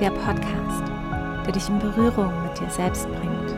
[0.00, 0.84] der Podcast,
[1.44, 3.56] der dich in Berührung mit dir selbst bringt.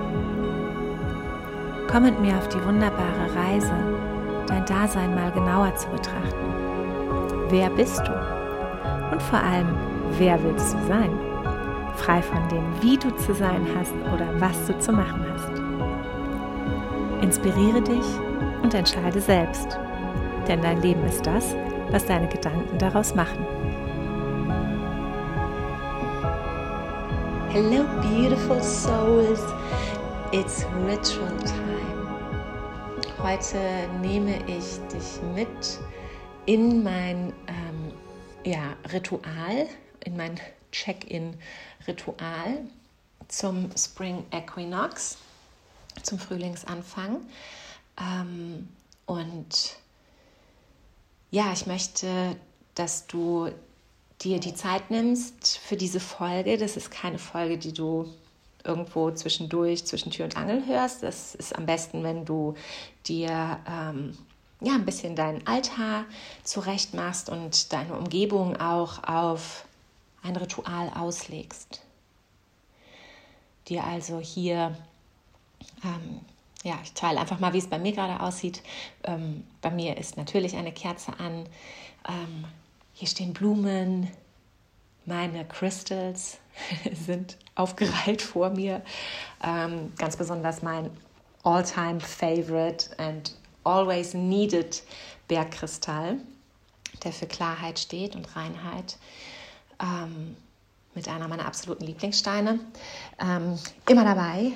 [1.91, 3.75] Komm mit mir auf die wunderbare Reise,
[4.47, 6.55] dein Dasein mal genauer zu betrachten.
[7.51, 8.13] Wer bist du?
[9.13, 9.75] Und vor allem,
[10.19, 11.11] wer willst du sein?
[11.97, 15.51] Frei von dem, wie du zu sein hast oder was du zu machen hast.
[17.23, 18.07] Inspiriere dich
[18.63, 19.79] und entscheide selbst,
[20.49, 21.55] denn dein Leben ist das,
[21.91, 23.60] was deine Gedanken daraus machen.
[27.53, 29.41] Hello, beautiful souls.
[30.31, 32.07] It's ritual time.
[33.19, 35.81] Heute nehme ich dich mit
[36.47, 37.93] in mein ähm,
[38.45, 39.67] ja, Ritual,
[40.05, 40.39] in mein
[40.71, 42.61] Check-in-Ritual
[43.27, 45.19] zum Spring Equinox,
[46.05, 47.17] zum Frühlingsanfang.
[48.01, 48.69] Ähm,
[49.07, 49.77] und
[51.33, 52.37] ja, ich möchte,
[52.77, 53.51] dass du
[54.23, 56.59] dir die Zeit nimmst für diese Folge.
[56.59, 58.09] Das ist keine Folge, die du
[58.65, 61.03] irgendwo zwischendurch, zwischen Tür und Angel hörst.
[61.03, 62.55] Das ist am besten, wenn du
[63.07, 64.17] dir ähm,
[64.61, 66.05] ja, ein bisschen deinen Altar
[66.45, 69.65] zurecht machst und deine Umgebung auch auf
[70.23, 71.81] ein Ritual auslegst.
[73.69, 74.77] Dir also hier,
[75.83, 76.21] ähm,
[76.63, 78.63] ja, ich teile einfach mal, wie es bei mir gerade aussieht.
[79.05, 81.47] Ähm, bei mir ist natürlich eine Kerze an.
[83.01, 84.11] Hier stehen Blumen,
[85.07, 86.37] meine Crystals
[87.07, 88.83] sind aufgereiht vor mir.
[89.43, 90.91] Ähm, ganz besonders mein
[91.43, 93.35] all-time favorite and
[93.65, 94.83] always needed
[95.29, 96.19] Bergkristall,
[97.03, 98.99] der für Klarheit steht und Reinheit.
[99.81, 100.37] Ähm,
[100.95, 102.61] mit einer meiner absoluten Lieblingssteine.
[103.19, 104.53] Ähm, immer dabei.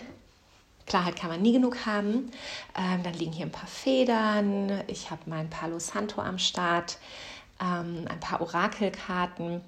[0.86, 2.30] Klarheit kann man nie genug haben.
[2.76, 4.82] Ähm, dann liegen hier ein paar Federn.
[4.86, 6.98] Ich habe mein Palo Santo am Start
[7.60, 9.60] ähm, ein paar Orakelkarten.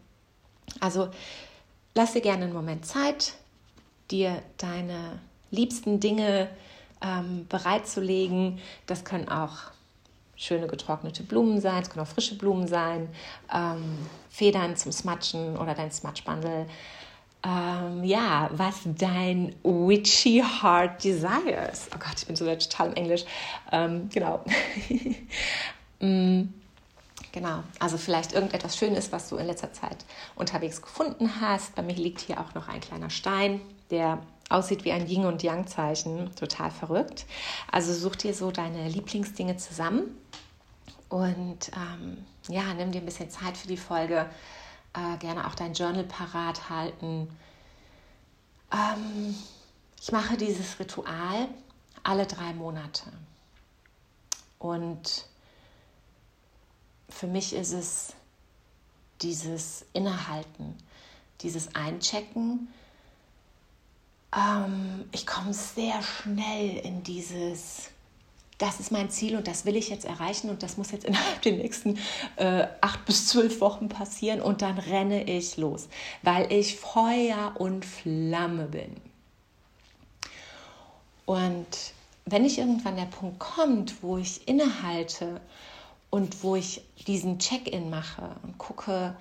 [0.80, 1.08] Also
[1.94, 3.34] lass dir gerne einen Moment Zeit,
[4.10, 5.19] dir deine
[5.50, 6.48] liebsten Dinge
[7.02, 8.58] ähm, bereitzulegen.
[8.86, 9.70] Das können auch
[10.36, 13.08] schöne getrocknete Blumen sein, es können auch frische Blumen sein,
[13.52, 16.66] ähm, Federn zum Smatschen oder dein Smatschbundle.
[17.42, 21.88] Ähm, ja, was dein witchy heart desires.
[21.94, 23.25] Oh Gott, ich bin so total im Englisch.
[23.72, 24.44] Ähm, genau.
[26.00, 26.48] mm.
[27.36, 31.74] Genau, also vielleicht irgendetwas Schönes, was du in letzter Zeit unterwegs gefunden hast.
[31.74, 33.60] Bei mir liegt hier auch noch ein kleiner Stein,
[33.91, 36.34] der aussieht wie ein Yin- und Yang-Zeichen.
[36.34, 37.26] Total verrückt.
[37.70, 40.16] Also such dir so deine Lieblingsdinge zusammen
[41.10, 44.30] und ähm, ja, nimm dir ein bisschen Zeit für die Folge.
[44.94, 47.28] Äh, gerne auch dein Journal parat halten.
[48.72, 49.34] Ähm,
[50.00, 51.48] ich mache dieses Ritual
[52.02, 53.12] alle drei Monate.
[54.58, 55.26] Und
[57.16, 58.12] für mich ist es
[59.22, 60.77] dieses Innehalten,
[61.41, 62.69] dieses Einchecken.
[64.37, 67.88] Ähm, ich komme sehr schnell in dieses,
[68.59, 71.41] das ist mein Ziel und das will ich jetzt erreichen und das muss jetzt innerhalb
[71.41, 71.99] der nächsten
[72.37, 75.88] äh, acht bis zwölf Wochen passieren und dann renne ich los,
[76.22, 78.94] weil ich Feuer und Flamme bin.
[81.25, 81.66] Und
[82.26, 85.41] wenn ich irgendwann der Punkt kommt, wo ich innehalte
[86.16, 89.15] und wo ich diesen Check-in mache und gucke,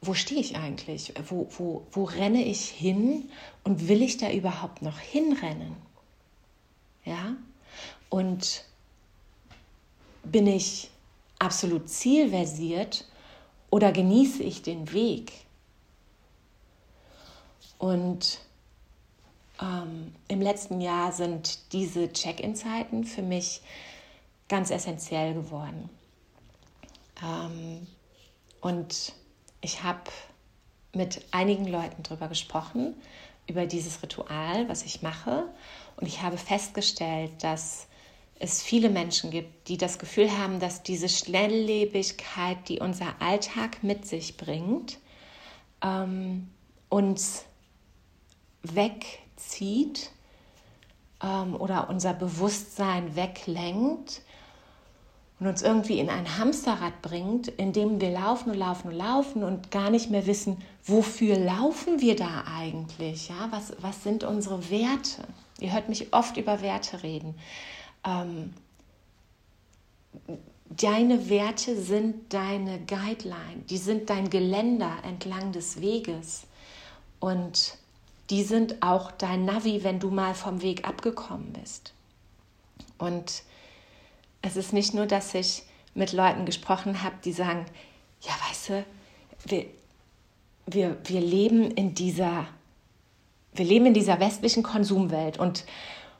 [0.00, 1.14] wo stehe ich eigentlich?
[1.28, 3.30] Wo, wo, wo renne ich hin
[3.62, 5.76] und will ich da überhaupt noch hinrennen?
[7.04, 7.36] Ja?
[8.10, 8.64] Und
[10.24, 10.90] bin ich
[11.38, 13.04] absolut zielversiert
[13.70, 15.32] oder genieße ich den Weg?
[17.78, 18.40] Und
[19.62, 23.62] ähm, im letzten Jahr sind diese Check-in-Zeiten für mich
[24.48, 25.88] ganz essentiell geworden.
[27.22, 27.86] Ähm,
[28.60, 29.12] und
[29.60, 30.10] ich habe
[30.92, 32.94] mit einigen Leuten darüber gesprochen,
[33.46, 35.44] über dieses Ritual, was ich mache.
[35.96, 37.86] Und ich habe festgestellt, dass
[38.38, 44.06] es viele Menschen gibt, die das Gefühl haben, dass diese Schnelllebigkeit, die unser Alltag mit
[44.06, 44.98] sich bringt,
[45.82, 46.50] ähm,
[46.88, 47.44] uns
[48.62, 50.10] wegzieht
[51.22, 54.22] ähm, oder unser Bewusstsein weglenkt
[55.38, 59.44] und uns irgendwie in ein Hamsterrad bringt, in dem wir laufen und laufen und laufen
[59.44, 63.28] und gar nicht mehr wissen, wofür laufen wir da eigentlich?
[63.28, 65.24] Ja, was, was sind unsere Werte?
[65.60, 67.34] Ihr hört mich oft über Werte reden.
[68.04, 68.54] Ähm,
[70.70, 76.44] deine Werte sind deine Guideline, die sind dein Geländer entlang des Weges
[77.20, 77.76] und
[78.30, 81.92] die sind auch dein Navi, wenn du mal vom Weg abgekommen bist.
[82.98, 83.42] Und
[84.46, 85.64] es ist nicht nur, dass ich
[85.94, 87.66] mit Leuten gesprochen habe, die sagen,
[88.20, 88.84] ja, weißt du,
[89.46, 89.66] wir,
[90.66, 92.46] wir, wir leben in dieser,
[93.54, 95.64] wir leben in dieser westlichen Konsumwelt und,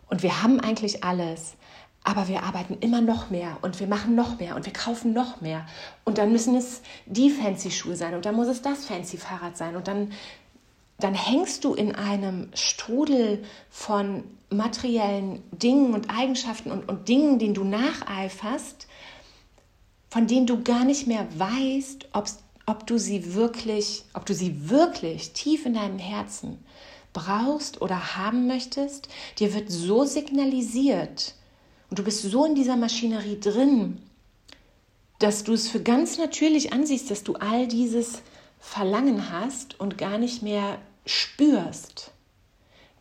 [0.09, 1.55] und wir haben eigentlich alles.
[2.03, 5.41] Aber wir arbeiten immer noch mehr und wir machen noch mehr und wir kaufen noch
[5.41, 5.67] mehr.
[6.05, 9.57] Und dann müssen es die fancy Schuhe sein und dann muss es das fancy Fahrrad
[9.57, 9.75] sein.
[9.75, 10.13] Und dann,
[10.99, 17.55] dann hängst du in einem Strudel von materiellen Dingen und Eigenschaften und, und Dingen, denen
[17.55, 18.87] du nacheiferst,
[20.09, 25.33] von denen du gar nicht mehr weißt, ob du sie wirklich, ob du sie wirklich
[25.33, 26.65] tief in deinem Herzen
[27.13, 29.09] brauchst oder haben möchtest.
[29.39, 31.35] Dir wird so signalisiert
[31.91, 34.01] und du bist so in dieser Maschinerie drin,
[35.19, 38.23] dass du es für ganz natürlich ansiehst, dass du all dieses
[38.67, 42.11] Verlangen hast und gar nicht mehr spürst,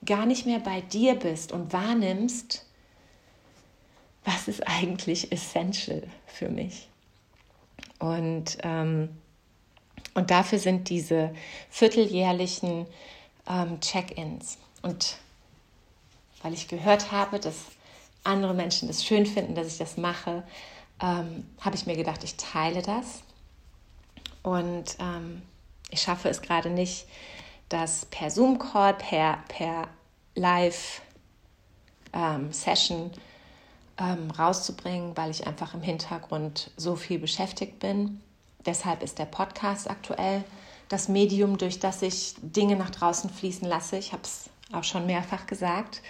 [0.05, 2.65] gar nicht mehr bei dir bist und wahrnimmst,
[4.23, 6.87] was ist eigentlich essential für mich.
[7.99, 9.09] Und, ähm,
[10.13, 11.33] und dafür sind diese
[11.71, 12.85] vierteljährlichen
[13.49, 14.59] ähm, Check-ins.
[14.83, 15.17] Und
[16.43, 17.55] weil ich gehört habe, dass
[18.23, 20.43] andere Menschen das schön finden, dass ich das mache,
[21.01, 23.23] ähm, habe ich mir gedacht, ich teile das.
[24.43, 25.41] Und ähm,
[25.95, 27.07] ich schaffe es gerade nicht,
[27.69, 29.87] das per Zoom-Call, per, per
[30.35, 30.99] Live-Session
[33.01, 33.11] ähm,
[33.97, 38.21] ähm, rauszubringen, weil ich einfach im Hintergrund so viel beschäftigt bin.
[38.65, 40.43] Deshalb ist der Podcast aktuell
[40.89, 43.97] das Medium, durch das ich Dinge nach draußen fließen lasse.
[43.97, 46.01] Ich habe es auch schon mehrfach gesagt.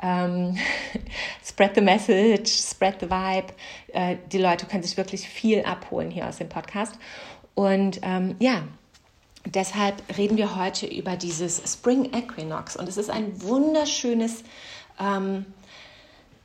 [0.00, 0.56] Ähm,
[1.44, 3.52] spread the message, spread the vibe.
[3.92, 6.94] Äh, die Leute können sich wirklich viel abholen hier aus dem Podcast.
[7.54, 8.62] Und ähm, ja,
[9.46, 12.76] deshalb reden wir heute über dieses Spring Equinox.
[12.76, 14.44] Und es ist ein wunderschönes,
[14.98, 15.46] ähm,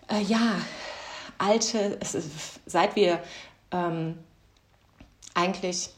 [0.09, 0.55] äh, ja,
[1.37, 2.17] alte, ist,
[2.65, 3.21] seit wir
[3.71, 4.17] ähm,
[5.33, 5.91] eigentlich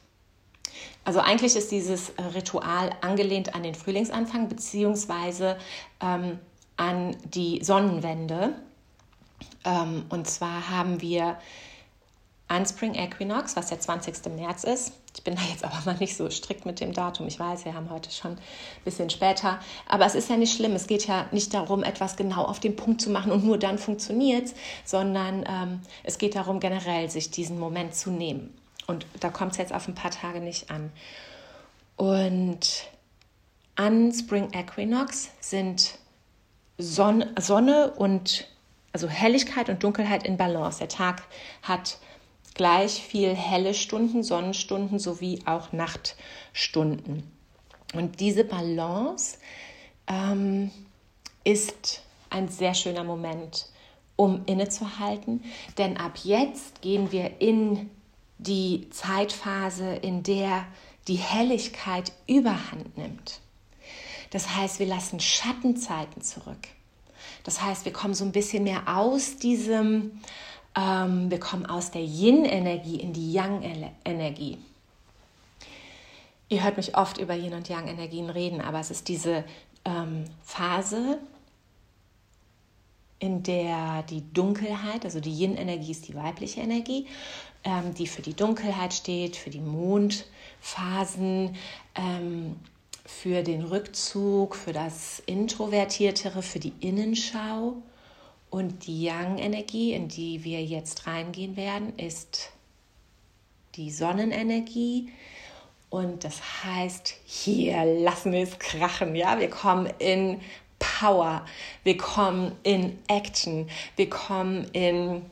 [1.03, 5.57] also eigentlich ist dieses Ritual angelehnt an den Frühlingsanfang beziehungsweise
[5.99, 6.39] ähm,
[6.77, 8.55] an die Sonnenwende.
[9.65, 11.37] Ähm, und zwar haben wir
[12.47, 14.25] an Spring Equinox, was der 20.
[14.35, 14.93] März ist.
[15.15, 17.27] Ich bin da jetzt aber mal nicht so strikt mit dem Datum.
[17.27, 18.39] Ich weiß, wir haben heute schon ein
[18.85, 19.59] bisschen später.
[19.87, 20.73] Aber es ist ja nicht schlimm.
[20.73, 23.77] Es geht ja nicht darum, etwas genau auf den Punkt zu machen und nur dann
[23.77, 24.55] funktioniert es,
[24.85, 28.53] sondern ähm, es geht darum, generell sich diesen Moment zu nehmen.
[28.87, 30.91] Und da kommt es jetzt auf ein paar Tage nicht an.
[31.97, 32.87] Und
[33.75, 35.97] an Spring Equinox sind
[36.77, 38.47] Sonne, Sonne und
[38.91, 40.79] also Helligkeit und Dunkelheit in Balance.
[40.79, 41.23] Der Tag
[41.61, 41.99] hat
[42.53, 47.23] gleich viel helle Stunden, Sonnenstunden sowie auch Nachtstunden.
[47.93, 49.37] Und diese Balance
[50.07, 50.71] ähm,
[51.43, 53.67] ist ein sehr schöner Moment,
[54.15, 55.43] um innezuhalten,
[55.77, 57.89] denn ab jetzt gehen wir in
[58.37, 60.65] die Zeitphase, in der
[61.07, 63.39] die Helligkeit überhand nimmt.
[64.31, 66.67] Das heißt, wir lassen Schattenzeiten zurück.
[67.43, 70.21] Das heißt, wir kommen so ein bisschen mehr aus diesem,
[70.73, 74.57] wir kommen aus der Yin-Energie in die Yang-Energie.
[76.51, 79.45] Ihr hört mich oft über Yin- und Yang-Energien reden, aber es ist diese
[79.85, 81.17] ähm, Phase,
[83.19, 87.05] in der die Dunkelheit, also die Yin-Energie ist die weibliche Energie,
[87.63, 91.55] ähm, die für die Dunkelheit steht, für die Mondphasen,
[91.95, 92.55] ähm,
[93.05, 97.75] für den Rückzug, für das Introvertiertere, für die Innenschau.
[98.51, 102.51] Und die Yang-Energie, in die wir jetzt reingehen werden, ist
[103.75, 105.09] die Sonnenenergie.
[105.89, 109.15] Und das heißt, hier lassen wir es krachen.
[109.15, 110.41] Ja, wir kommen in
[110.79, 111.45] Power,
[111.83, 115.23] wir kommen in Action, wir kommen in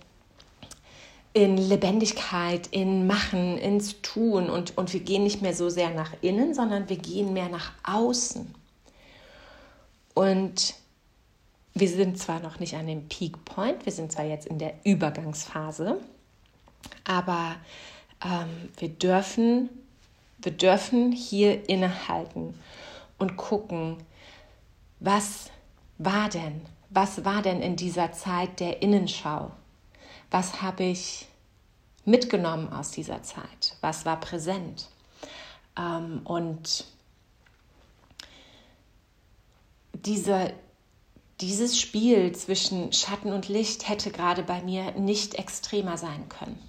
[1.33, 6.11] in Lebendigkeit, in Machen, ins Tun und, und wir gehen nicht mehr so sehr nach
[6.21, 8.51] innen, sondern wir gehen mehr nach außen.
[10.15, 10.73] Und
[11.73, 14.73] wir sind zwar noch nicht an dem Peak Point, wir sind zwar jetzt in der
[14.83, 15.99] Übergangsphase,
[17.03, 17.55] aber
[18.23, 19.69] ähm, wir, dürfen,
[20.39, 22.53] wir dürfen hier innehalten
[23.17, 23.97] und gucken,
[24.99, 25.51] was
[25.97, 29.51] war denn, was war denn in dieser Zeit der Innenschau?
[30.31, 31.27] was habe ich
[32.05, 34.89] mitgenommen aus dieser Zeit, was war präsent.
[35.77, 36.85] Ähm, und
[39.93, 40.53] diese,
[41.41, 46.59] dieses Spiel zwischen Schatten und Licht hätte gerade bei mir nicht extremer sein können.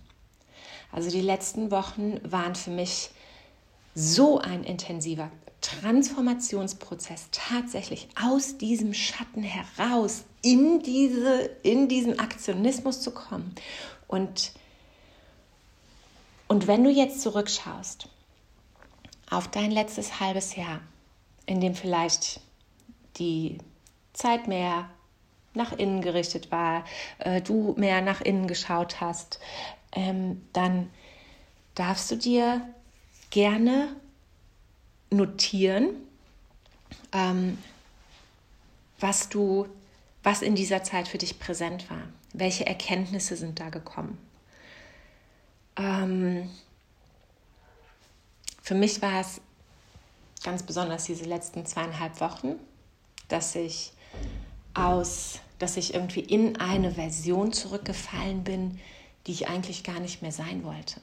[0.93, 3.11] Also die letzten Wochen waren für mich
[3.95, 13.11] so ein intensiver Transformationsprozess tatsächlich aus diesem Schatten heraus in, diese, in diesen Aktionismus zu
[13.11, 13.55] kommen.
[14.09, 14.53] Und,
[16.49, 18.09] und wenn du jetzt zurückschaust
[19.29, 20.81] auf dein letztes halbes Jahr,
[21.47, 22.41] in dem vielleicht
[23.19, 23.59] die
[24.21, 24.89] Zeit mehr
[25.55, 26.85] nach innen gerichtet war,
[27.19, 29.41] äh, du mehr nach innen geschaut hast,
[29.93, 30.91] ähm, dann
[31.75, 32.69] darfst du dir
[33.31, 33.89] gerne
[35.11, 35.91] notieren,
[37.13, 37.59] ähm,
[39.01, 39.67] was du,
[40.23, 42.03] was in dieser Zeit für dich präsent war.
[42.33, 44.19] Welche Erkenntnisse sind da gekommen?
[45.77, 46.49] Ähm,
[48.63, 49.41] für mich war es
[50.45, 52.55] ganz besonders diese letzten zweieinhalb Wochen,
[53.29, 53.93] dass ich
[54.75, 58.81] aus, dass ich irgendwie in eine Version zurückgefallen bin,
[59.27, 61.01] die ich eigentlich gar nicht mehr sein wollte.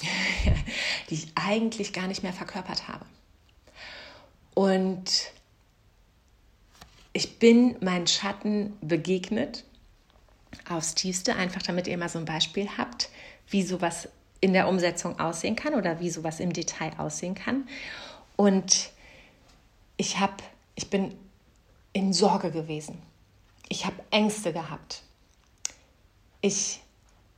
[1.10, 3.04] die ich eigentlich gar nicht mehr verkörpert habe.
[4.54, 5.32] Und
[7.12, 9.64] ich bin meinen Schatten begegnet
[10.68, 13.08] aufs Tiefste, einfach damit ihr mal so ein Beispiel habt,
[13.48, 14.08] wie sowas
[14.40, 17.68] in der Umsetzung aussehen kann oder wie sowas im Detail aussehen kann.
[18.36, 18.90] Und
[19.96, 20.36] ich habe,
[20.76, 21.14] ich bin
[21.92, 22.98] in Sorge gewesen.
[23.68, 25.02] Ich habe Ängste gehabt.
[26.40, 26.80] Ich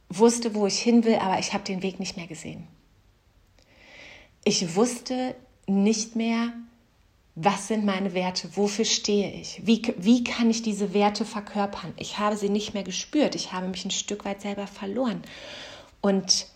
[0.08, 2.66] wusste, wo ich hin will, aber ich habe den Weg nicht mehr gesehen.
[4.44, 5.34] Ich wusste
[5.66, 6.52] nicht mehr,
[7.34, 11.94] was sind meine Werte, wofür stehe ich, wie, wie kann ich diese Werte verkörpern.
[11.96, 15.22] Ich habe sie nicht mehr gespürt, ich habe mich ein Stück weit selber verloren.
[16.00, 16.46] Und,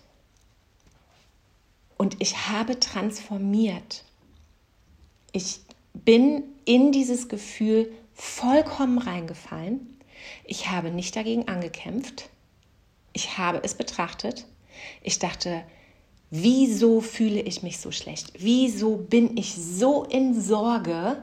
[1.96, 4.04] und ich habe transformiert.
[5.32, 5.60] Ich
[6.04, 9.98] bin in dieses Gefühl vollkommen reingefallen.
[10.44, 12.28] Ich habe nicht dagegen angekämpft.
[13.12, 14.46] Ich habe es betrachtet.
[15.02, 15.62] Ich dachte,
[16.30, 18.32] wieso fühle ich mich so schlecht?
[18.38, 21.22] Wieso bin ich so in Sorge?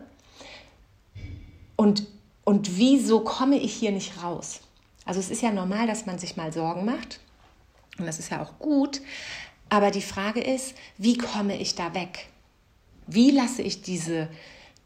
[1.75, 2.07] Und,
[2.43, 4.61] und wieso komme ich hier nicht raus?
[5.05, 7.19] Also es ist ja normal, dass man sich mal Sorgen macht.
[7.97, 9.01] Und das ist ja auch gut.
[9.69, 12.27] Aber die Frage ist, wie komme ich da weg?
[13.07, 14.29] Wie lasse ich diese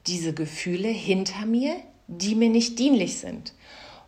[0.08, 1.76] diese Gefühle hinter mir,
[2.08, 3.54] die mir nicht dienlich sind.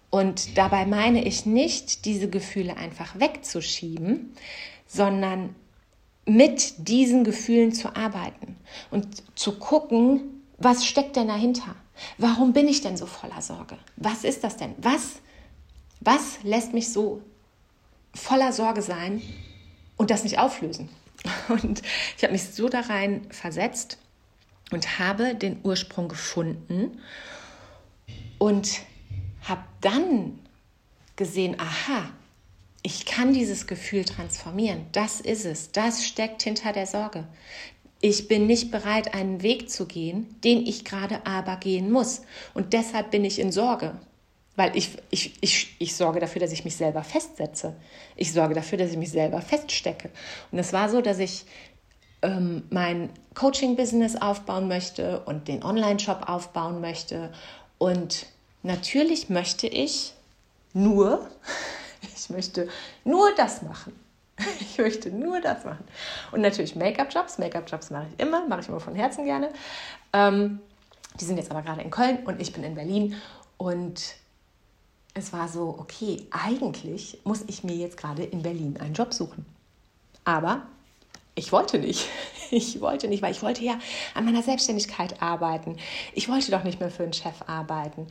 [0.09, 4.33] Und dabei meine ich nicht, diese Gefühle einfach wegzuschieben,
[4.87, 5.55] sondern
[6.25, 8.55] mit diesen Gefühlen zu arbeiten
[8.91, 11.75] und zu gucken, was steckt denn dahinter?
[12.17, 13.77] Warum bin ich denn so voller Sorge?
[13.97, 14.73] Was ist das denn?
[14.77, 15.21] Was,
[15.99, 17.21] was lässt mich so
[18.13, 19.21] voller Sorge sein
[19.97, 20.89] und das nicht auflösen?
[21.49, 21.81] Und
[22.15, 23.97] ich habe mich so da rein versetzt
[24.71, 26.99] und habe den Ursprung gefunden
[28.37, 28.81] und
[29.43, 30.39] habe dann
[31.15, 32.09] gesehen, aha,
[32.81, 34.85] ich kann dieses Gefühl transformieren.
[34.93, 35.71] Das ist es.
[35.71, 37.27] Das steckt hinter der Sorge.
[38.01, 42.21] Ich bin nicht bereit, einen Weg zu gehen, den ich gerade aber gehen muss.
[42.53, 43.99] Und deshalb bin ich in Sorge.
[44.55, 47.75] Weil ich, ich, ich, ich sorge dafür, dass ich mich selber festsetze.
[48.15, 50.09] Ich sorge dafür, dass ich mich selber feststecke.
[50.51, 51.45] Und es war so, dass ich
[52.21, 57.31] ähm, mein Coaching-Business aufbauen möchte und den Online-Shop aufbauen möchte.
[57.77, 58.25] Und
[58.63, 60.13] natürlich möchte ich
[60.73, 61.27] nur,
[62.15, 62.67] ich möchte
[63.03, 63.93] nur das machen.
[64.61, 65.83] Ich möchte nur das machen.
[66.31, 67.39] Und natürlich Make-up-Jobs.
[67.39, 69.49] Make-up-Jobs mache ich immer, mache ich immer von Herzen gerne.
[70.13, 70.61] Ähm,
[71.19, 73.15] die sind jetzt aber gerade in Köln und ich bin in Berlin.
[73.57, 74.15] Und
[75.13, 79.45] es war so, okay, eigentlich muss ich mir jetzt gerade in Berlin einen Job suchen.
[80.23, 80.63] Aber
[81.39, 82.07] ich wollte nicht.
[82.51, 83.77] Ich wollte nicht, weil ich wollte ja
[84.15, 85.77] an meiner Selbstständigkeit arbeiten.
[86.15, 88.07] Ich wollte doch nicht mehr für einen Chef arbeiten.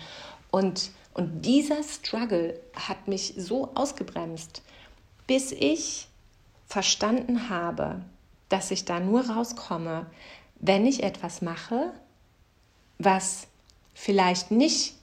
[0.52, 4.62] Und, und dieser Struggle hat mich so ausgebremst,
[5.26, 6.06] bis ich
[6.68, 8.00] verstanden habe,
[8.49, 10.06] dass ich da nur rauskomme,
[10.61, 11.92] wenn ich etwas mache,
[12.99, 13.49] was
[13.92, 14.94] vielleicht nicht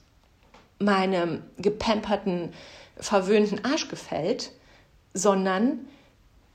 [0.78, 2.54] meinem gepamperten,
[2.96, 4.50] verwöhnten Arsch gefällt,
[5.12, 5.86] sondern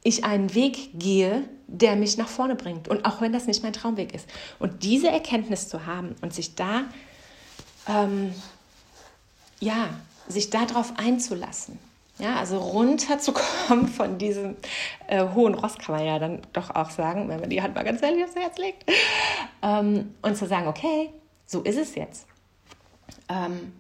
[0.04, 2.88] ich einen Weg gehe, der mich nach vorne bringt.
[2.88, 4.28] Und auch wenn das nicht mein Traumweg ist.
[4.60, 6.86] Und diese Erkenntnis zu haben und sich da,
[7.88, 8.34] ähm,
[9.60, 9.90] ja,
[10.28, 11.80] sich darauf einzulassen.
[12.18, 14.56] Ja, also runterzukommen von diesem
[15.08, 17.84] äh, hohen Ross, kann man ja dann doch auch sagen, wenn man die Hand mal
[17.84, 18.90] ganz ehrlich aufs Herz legt.
[19.62, 21.10] Ähm, und zu sagen, okay,
[21.46, 22.28] so ist es jetzt.
[23.30, 23.74] Ähm,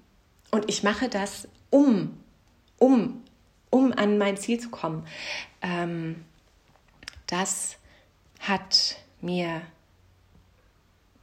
[0.50, 2.18] und ich mache das, um,
[2.78, 3.22] um
[3.72, 5.08] um an mein Ziel zu kommen.
[5.64, 6.24] Ähm,
[7.26, 7.78] das
[8.40, 9.62] hat mir,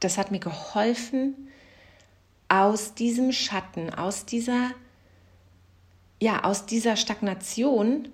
[0.01, 1.49] das hat mir geholfen,
[2.49, 4.71] aus diesem Schatten, aus dieser,
[6.19, 8.09] ja, aus dieser Stagnation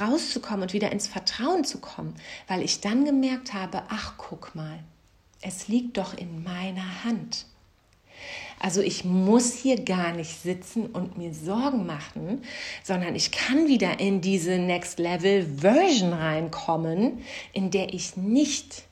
[0.00, 2.14] rauszukommen und wieder ins Vertrauen zu kommen,
[2.48, 4.80] weil ich dann gemerkt habe, ach, guck mal,
[5.40, 7.46] es liegt doch in meiner Hand.
[8.60, 12.42] Also ich muss hier gar nicht sitzen und mir Sorgen machen,
[12.82, 17.22] sondern ich kann wieder in diese Next Level Version reinkommen,
[17.52, 18.82] in der ich nicht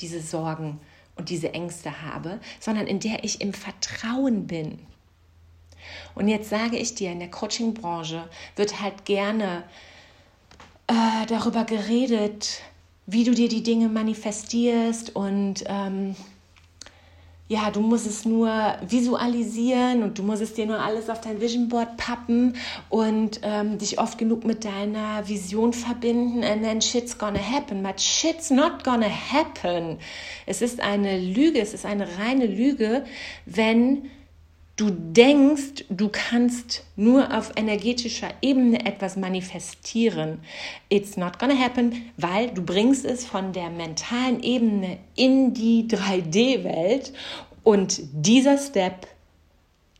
[0.00, 0.80] diese Sorgen
[1.16, 4.78] und diese Ängste habe, sondern in der ich im Vertrauen bin.
[6.14, 9.64] Und jetzt sage ich dir, in der Coaching-Branche wird halt gerne
[10.86, 12.60] äh, darüber geredet,
[13.06, 16.14] wie du dir die Dinge manifestierst und ähm,
[17.52, 21.38] ja, du musst es nur visualisieren und du musst es dir nur alles auf dein
[21.38, 22.56] Vision Board pappen
[22.88, 27.82] und ähm, dich oft genug mit deiner Vision verbinden and then shit's gonna happen.
[27.82, 29.98] But shit's not gonna happen.
[30.46, 33.04] Es ist eine Lüge, es ist eine reine Lüge,
[33.44, 34.10] wenn
[34.76, 40.40] du denkst, du kannst nur auf energetischer Ebene etwas manifestieren.
[40.88, 47.12] It's not gonna happen, weil du bringst es von der mentalen Ebene in die 3D-Welt
[47.62, 49.06] und dieser Step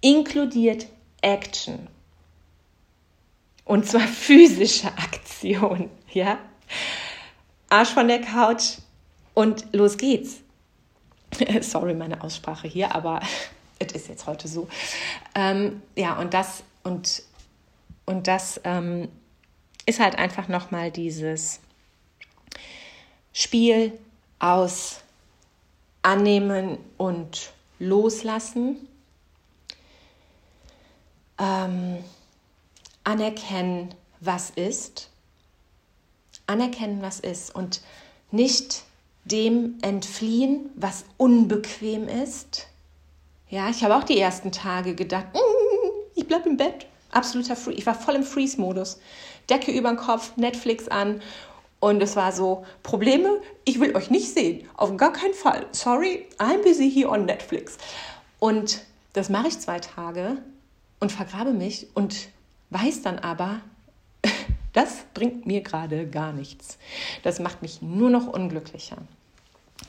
[0.01, 0.87] inkludiert
[1.21, 1.87] Action.
[3.65, 6.39] Und zwar physische Aktion, ja?
[7.69, 8.79] Arsch von der Couch
[9.35, 10.41] und los geht's.
[11.61, 13.21] Sorry, meine Aussprache hier, aber
[13.91, 14.69] es ist jetzt heute so.
[15.35, 17.23] Ähm, ja, und das, und,
[18.07, 19.09] und das ähm,
[19.87, 21.61] ist halt einfach nochmal dieses
[23.33, 23.99] Spiel
[24.39, 25.01] aus
[26.03, 28.89] Annehmen und Loslassen.
[31.39, 32.05] Ähm,
[33.05, 35.11] anerkennen, was ist.
[36.47, 37.55] Anerkennen, was ist.
[37.55, 37.81] Und
[38.31, 38.85] nicht
[39.25, 42.69] dem entfliehen, was unbequem ist
[43.53, 46.87] ja, ich habe auch die ersten Tage gedacht, mm, ich bleibe im Bett.
[47.11, 47.75] Absoluter Free.
[47.75, 48.99] Ich war voll im Freeze-Modus.
[49.51, 51.21] Decke über den Kopf, Netflix an.
[51.79, 54.67] Und es war so, Probleme, ich will euch nicht sehen.
[54.75, 55.67] Auf gar keinen Fall.
[55.73, 57.77] Sorry, I'm busy here on Netflix.
[58.39, 58.81] Und
[59.13, 60.39] das mache ich zwei Tage
[61.01, 62.29] und vergrabe mich und
[62.71, 63.61] weiß dann aber,
[64.73, 66.79] das bringt mir gerade gar nichts.
[67.23, 68.97] Das macht mich nur noch unglücklicher.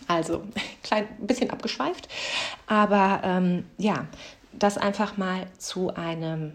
[0.08, 0.44] Also,
[0.84, 2.08] klein bisschen abgeschweift,
[2.68, 4.08] aber ähm, ja,
[4.52, 6.54] das einfach mal zu einem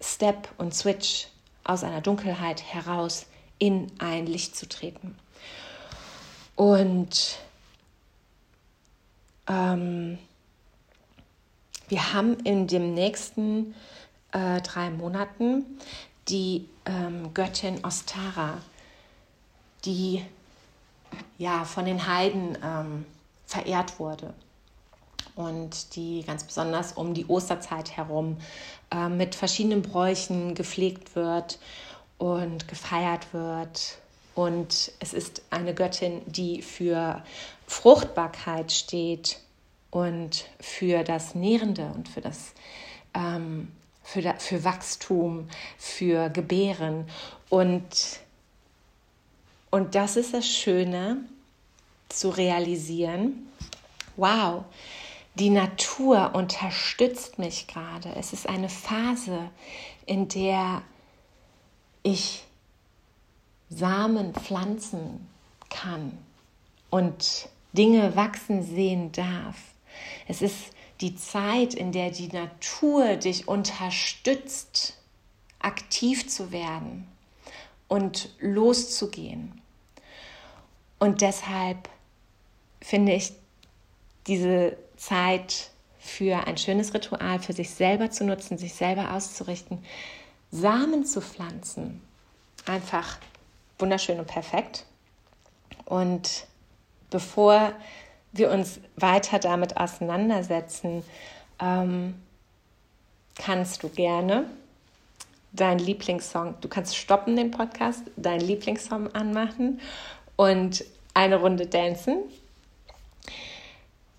[0.00, 1.28] Step und Switch
[1.64, 3.26] aus einer Dunkelheit heraus
[3.58, 5.16] in ein Licht zu treten.
[6.56, 7.38] Und
[9.46, 10.18] ähm,
[11.88, 13.74] wir haben in den nächsten
[14.32, 15.64] äh, drei Monaten
[16.28, 18.58] die ähm, Göttin Ostara,
[19.84, 20.24] die
[21.38, 23.06] ja, von den Heiden ähm,
[23.46, 24.34] verehrt wurde
[25.34, 28.36] und die ganz besonders um die Osterzeit herum
[28.90, 31.58] äh, mit verschiedenen Bräuchen gepflegt wird
[32.18, 33.98] und gefeiert wird.
[34.34, 37.22] Und es ist eine Göttin, die für
[37.66, 39.40] Fruchtbarkeit steht
[39.90, 42.52] und für das Nährende und für das
[43.14, 43.68] ähm,
[44.02, 47.06] für, für Wachstum, für Gebären.
[47.48, 48.20] Und
[49.70, 51.24] und das ist das Schöne
[52.08, 53.48] zu realisieren.
[54.16, 54.64] Wow,
[55.36, 58.12] die Natur unterstützt mich gerade.
[58.16, 59.50] Es ist eine Phase,
[60.06, 60.82] in der
[62.02, 62.44] ich
[63.68, 65.28] Samen pflanzen
[65.68, 66.18] kann
[66.90, 69.56] und Dinge wachsen sehen darf.
[70.26, 70.56] Es ist
[71.00, 74.98] die Zeit, in der die Natur dich unterstützt,
[75.60, 77.06] aktiv zu werden
[77.90, 79.60] und loszugehen.
[81.00, 81.88] Und deshalb
[82.80, 83.32] finde ich
[84.28, 89.84] diese Zeit für ein schönes Ritual, für sich selber zu nutzen, sich selber auszurichten,
[90.52, 92.00] Samen zu pflanzen,
[92.64, 93.18] einfach
[93.78, 94.86] wunderschön und perfekt.
[95.84, 96.46] Und
[97.10, 97.72] bevor
[98.30, 101.02] wir uns weiter damit auseinandersetzen,
[101.58, 102.14] ähm,
[103.34, 104.46] kannst du gerne
[105.52, 109.80] deinen Lieblingssong, du kannst stoppen den Podcast, deinen Lieblingssong anmachen
[110.36, 110.84] und
[111.14, 112.18] eine Runde tanzen.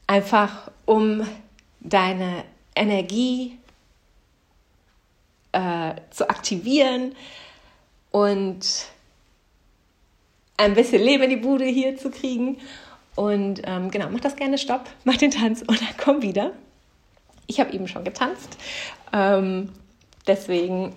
[0.07, 1.25] Einfach um
[1.79, 2.43] deine
[2.75, 3.57] Energie
[5.53, 7.15] äh, zu aktivieren
[8.11, 8.87] und
[10.57, 12.57] ein bisschen Leben in die Bude hier zu kriegen.
[13.15, 16.51] Und ähm, genau, mach das gerne Stopp, mach den Tanz und dann komm wieder.
[17.47, 18.57] Ich habe eben schon getanzt.
[19.11, 19.71] Ähm,
[20.27, 20.95] deswegen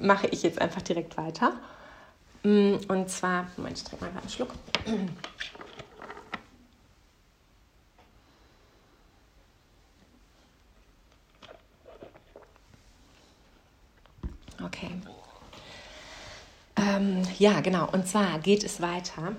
[0.00, 1.52] mache ich jetzt einfach direkt weiter.
[2.42, 4.50] Mm, und zwar, Moment, ich trinke mal einen Schluck.
[14.64, 14.90] Okay.
[16.76, 17.88] Ähm, ja, genau.
[17.90, 19.32] Und zwar geht es weiter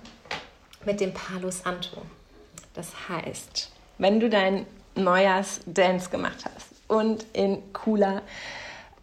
[0.86, 2.02] mit dem Palo Santo.
[2.74, 4.66] Das heißt, wenn du dein
[4.96, 8.22] Neujahrs-Dance gemacht hast und in cooler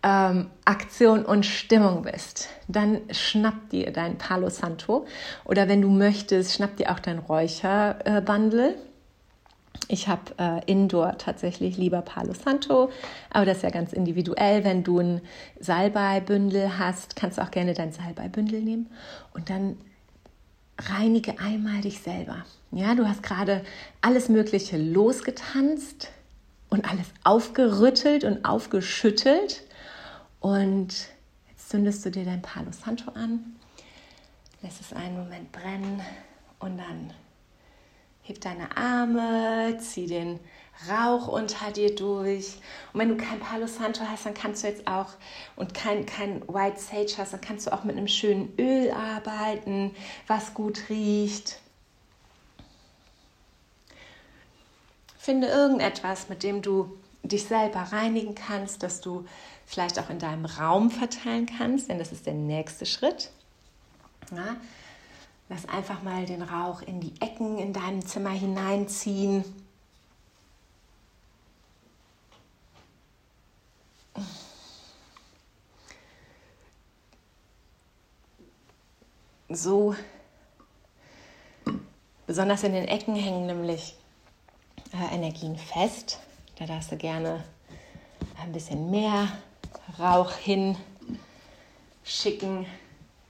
[0.05, 5.07] ähm, Aktion und Stimmung bist, dann schnapp dir dein Palo Santo
[5.47, 8.75] oder wenn du möchtest, schnapp dir auch dein Räucherbundle.
[9.89, 12.91] Ich habe äh, Indoor tatsächlich lieber Palo Santo,
[13.31, 14.63] aber das ist ja ganz individuell.
[14.63, 15.21] Wenn du ein
[15.59, 18.91] Salbeibündel hast, kannst du auch gerne dein Salbeibündel nehmen
[19.33, 19.79] und dann
[20.79, 22.45] reinige einmal dich selber.
[22.73, 23.63] Ja, du hast gerade
[24.03, 26.11] alles Mögliche losgetanzt
[26.69, 29.63] und alles aufgerüttelt und aufgeschüttelt
[30.45, 30.89] und
[31.49, 33.57] jetzt zündest du dir dein Palo Santo an,
[34.61, 36.03] lässt es einen Moment brennen
[36.59, 37.15] und dann
[38.27, 40.41] Heb deine Arme, zieh den
[40.91, 42.57] Rauch unter dir durch.
[42.93, 45.09] Und wenn du kein Palo Santo hast, dann kannst du jetzt auch
[45.57, 49.95] und kein, kein White Sage hast, dann kannst du auch mit einem schönen Öl arbeiten,
[50.27, 51.61] was gut riecht.
[55.19, 59.27] Finde irgendetwas, mit dem du dich selber reinigen kannst, dass du
[59.75, 63.31] vielleicht auch in deinem Raum verteilen kannst, denn das ist der nächste Schritt.
[64.31, 64.57] Ja,
[65.49, 69.45] Lass einfach mal den Rauch in die Ecken in deinem Zimmer hineinziehen.
[79.51, 79.95] So,
[82.27, 83.95] besonders in den Ecken hängen nämlich
[84.93, 86.19] äh, Energien fest.
[86.59, 87.45] Da darfst du gerne
[88.43, 89.29] ein bisschen mehr
[89.99, 90.79] Rauch hinschicken.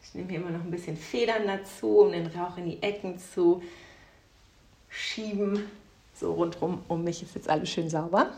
[0.02, 3.18] Ich nehme hier immer noch ein bisschen Federn dazu, um den Rauch in die Ecken
[3.18, 3.62] zu
[4.88, 5.70] schieben.
[6.14, 8.30] So rundherum um mich ist jetzt alles schön sauber.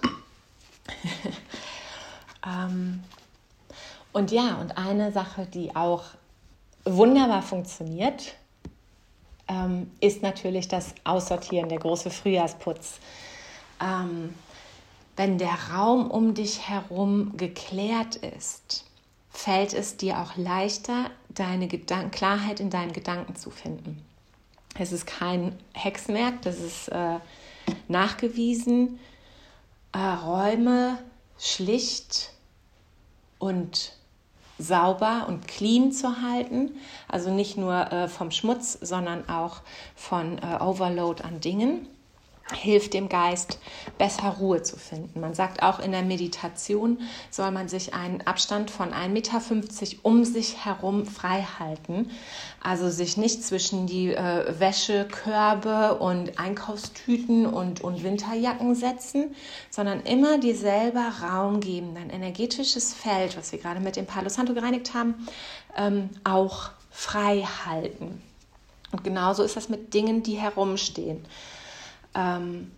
[2.46, 3.02] ähm,
[4.12, 6.04] und ja, und eine Sache, die auch
[6.84, 8.34] wunderbar funktioniert,
[9.48, 12.98] ähm, ist natürlich das Aussortieren, der große Frühjahrsputz.
[13.80, 14.34] Ähm,
[15.16, 18.84] wenn der Raum um dich herum geklärt ist,
[19.30, 24.02] fällt es dir auch leichter, deine Gedanken, Klarheit in deinen Gedanken zu finden.
[24.78, 27.18] Es ist kein Hexenwerk, das ist äh,
[27.88, 28.98] nachgewiesen.
[29.92, 30.98] Äh, Räume
[31.38, 32.32] schlicht
[33.38, 33.92] und
[34.58, 36.72] sauber und clean zu halten.
[37.08, 39.62] Also nicht nur äh, vom Schmutz, sondern auch
[39.94, 41.88] von äh, Overload an Dingen
[42.54, 43.58] hilft dem Geist,
[43.98, 45.20] besser Ruhe zu finden.
[45.20, 49.42] Man sagt auch in der Meditation soll man sich einen Abstand von 1,50 Meter
[50.02, 52.10] um sich herum frei halten.
[52.62, 59.34] Also sich nicht zwischen die äh, Wäschekörbe und Einkaufstüten und, und Winterjacken setzen,
[59.70, 64.28] sondern immer dir selber Raum geben, dein energetisches Feld, was wir gerade mit dem Palo
[64.28, 65.26] Santo gereinigt haben,
[65.76, 68.22] ähm, auch frei halten.
[68.92, 71.24] Und genauso ist das mit Dingen, die herumstehen.
[72.16, 72.72] Ähm,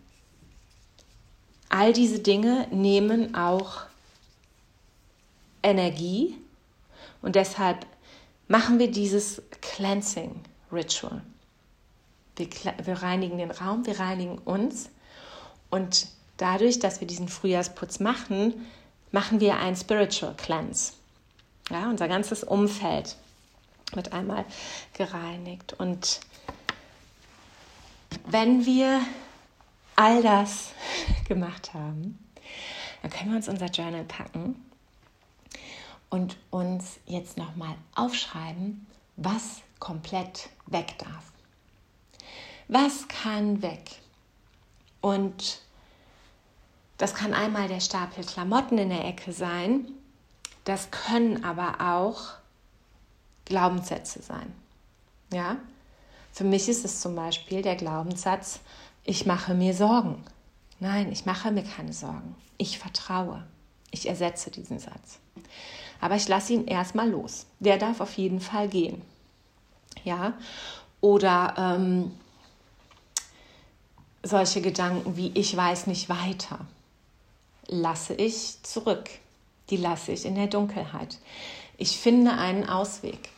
[1.68, 3.82] all diese Dinge nehmen auch
[5.62, 6.36] Energie
[7.22, 7.86] und deshalb
[8.48, 10.40] machen wir dieses Cleansing
[10.72, 11.22] Ritual.
[12.36, 12.48] Wir,
[12.82, 14.90] wir, reinigen den Raum, wir reinigen uns
[15.70, 18.66] und dadurch, dass wir diesen Frühjahrsputz machen,
[19.12, 20.92] machen wir ein Spiritual Cleanse.
[21.70, 23.16] Ja, unser ganzes Umfeld
[23.92, 24.44] wird einmal
[24.94, 26.20] gereinigt und
[28.26, 29.00] wenn wir
[29.98, 30.72] all das
[31.28, 32.18] gemacht haben,
[33.02, 34.64] dann können wir uns unser Journal packen
[36.08, 41.32] und uns jetzt nochmal aufschreiben, was komplett weg darf.
[42.68, 43.96] Was kann weg?
[45.00, 45.62] Und
[46.96, 49.88] das kann einmal der Stapel Klamotten in der Ecke sein,
[50.64, 52.34] das können aber auch
[53.46, 54.52] Glaubenssätze sein.
[55.32, 55.56] Ja?
[56.32, 58.60] Für mich ist es zum Beispiel der Glaubenssatz,
[59.04, 60.22] ich mache mir Sorgen.
[60.80, 62.34] Nein, ich mache mir keine Sorgen.
[62.56, 63.44] Ich vertraue.
[63.90, 65.18] Ich ersetze diesen Satz.
[66.00, 67.46] Aber ich lasse ihn erstmal los.
[67.58, 69.02] Der darf auf jeden Fall gehen.
[70.04, 70.34] Ja,
[71.00, 72.12] oder ähm,
[74.22, 76.60] solche Gedanken wie ich weiß nicht weiter,
[77.66, 79.08] lasse ich zurück.
[79.70, 81.18] Die lasse ich in der Dunkelheit.
[81.76, 83.28] Ich finde einen Ausweg,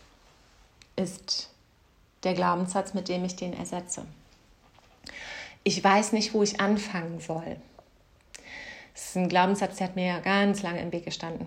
[0.96, 1.50] ist
[2.22, 4.04] der Glaubenssatz, mit dem ich den ersetze
[5.64, 7.56] ich weiß nicht, wo ich anfangen soll.
[8.94, 11.46] Das ist ein Glaubenssatz, der hat mir ja ganz lange im Weg gestanden.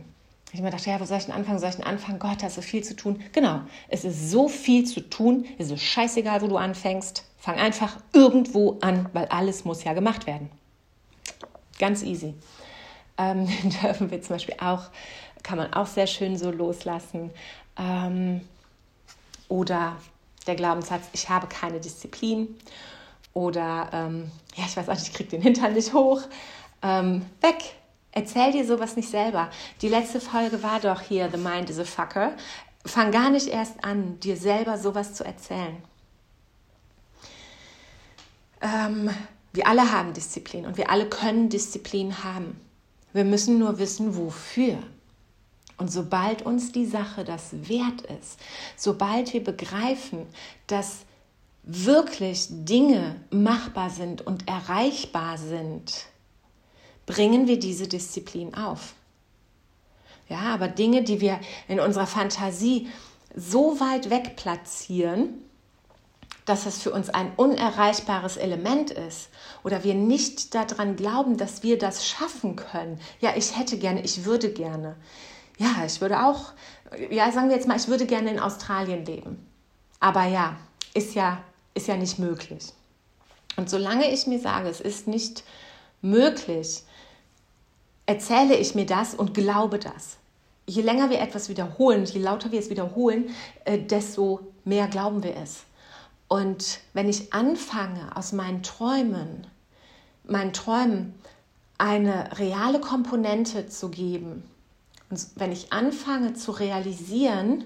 [0.54, 1.60] Ich immer dachte, ja, wo soll ich denn anfangen?
[1.60, 2.20] Soll ich denn anfangen?
[2.20, 3.20] Gott, da ist so viel zu tun.
[3.32, 5.46] Genau, es ist so viel zu tun.
[5.58, 7.26] Es ist scheißegal, wo du anfängst.
[7.40, 10.52] Fang einfach irgendwo an, weil alles muss ja gemacht werden.
[11.80, 12.36] Ganz easy.
[13.18, 13.48] Ähm,
[13.82, 14.84] dürfen wir zum Beispiel auch,
[15.42, 17.32] kann man auch sehr schön so loslassen.
[17.76, 18.42] Ähm,
[19.50, 19.98] oder
[20.46, 22.56] der Glaubenssatz, ich habe keine Disziplin
[23.34, 26.22] oder ähm, ja, ich weiß auch nicht, ich kriege den Hintern nicht hoch.
[26.82, 27.76] Ähm, weg.
[28.12, 29.50] Erzähl dir sowas nicht selber.
[29.82, 32.34] Die letzte Folge war doch hier, The Mind is a Fucker.
[32.86, 35.78] Fang gar nicht erst an, dir selber sowas zu erzählen.
[38.62, 39.10] Ähm,
[39.52, 42.60] wir alle haben Disziplin und wir alle können Disziplin haben.
[43.14, 44.78] Wir müssen nur wissen, wofür.
[45.78, 48.40] Und sobald uns die Sache das wert ist,
[48.76, 50.28] sobald wir begreifen,
[50.68, 51.06] dass
[51.64, 56.06] wirklich Dinge machbar sind und erreichbar sind,
[57.06, 58.94] bringen wir diese Disziplin auf.
[60.30, 62.90] Ja, aber Dinge, die wir in unserer Fantasie
[63.36, 65.42] so weit weg platzieren,
[66.46, 69.30] dass es für uns ein unerreichbares Element ist
[69.64, 73.00] oder wir nicht daran glauben, dass wir das schaffen können.
[73.22, 74.96] Ja, ich hätte gerne, ich würde gerne.
[75.58, 76.54] Ja, ich würde auch,
[77.10, 79.48] ja, sagen wir jetzt mal, ich würde gerne in Australien leben.
[80.00, 80.58] Aber ja,
[80.94, 81.42] ist ja,
[81.74, 82.74] ist ja nicht möglich.
[83.56, 85.44] Und solange ich mir sage, es ist nicht
[86.02, 86.84] möglich,
[88.06, 90.18] erzähle ich mir das und glaube das.
[90.66, 93.30] Je länger wir etwas wiederholen, je lauter wir es wiederholen,
[93.66, 95.64] äh, desto mehr glauben wir es.
[96.28, 99.46] Und wenn ich anfange, aus meinen Träumen,
[100.24, 101.14] meinen Träumen
[101.78, 104.44] eine reale Komponente zu geben,
[105.10, 107.66] und wenn ich anfange zu realisieren,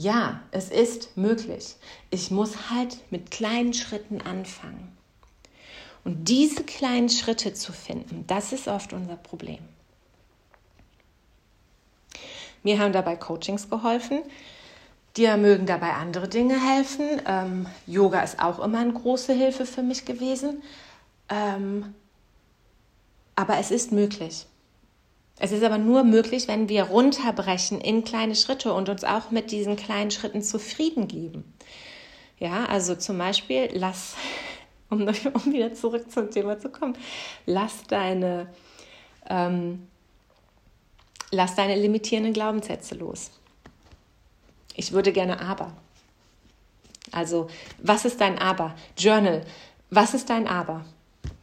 [0.00, 1.76] ja, es ist möglich.
[2.08, 4.96] Ich muss halt mit kleinen Schritten anfangen.
[6.04, 9.58] Und diese kleinen Schritte zu finden, das ist oft unser Problem.
[12.62, 14.22] Mir haben dabei Coachings geholfen.
[15.18, 17.20] Dir mögen dabei andere Dinge helfen.
[17.26, 20.62] Ähm, Yoga ist auch immer eine große Hilfe für mich gewesen.
[21.28, 21.94] Ähm,
[23.36, 24.46] aber es ist möglich.
[25.42, 29.50] Es ist aber nur möglich, wenn wir runterbrechen in kleine Schritte und uns auch mit
[29.50, 31.54] diesen kleinen Schritten zufrieden geben.
[32.38, 34.16] Ja, also zum Beispiel, lass
[34.90, 36.94] um, um wieder zurück zum Thema zu kommen,
[37.46, 38.48] lass deine,
[39.30, 39.88] ähm,
[41.30, 43.30] lass deine limitierenden Glaubenssätze los.
[44.76, 45.72] Ich würde gerne aber.
[47.12, 47.48] Also,
[47.78, 48.74] was ist dein Aber?
[48.96, 49.46] Journal.
[49.88, 50.84] Was ist dein Aber?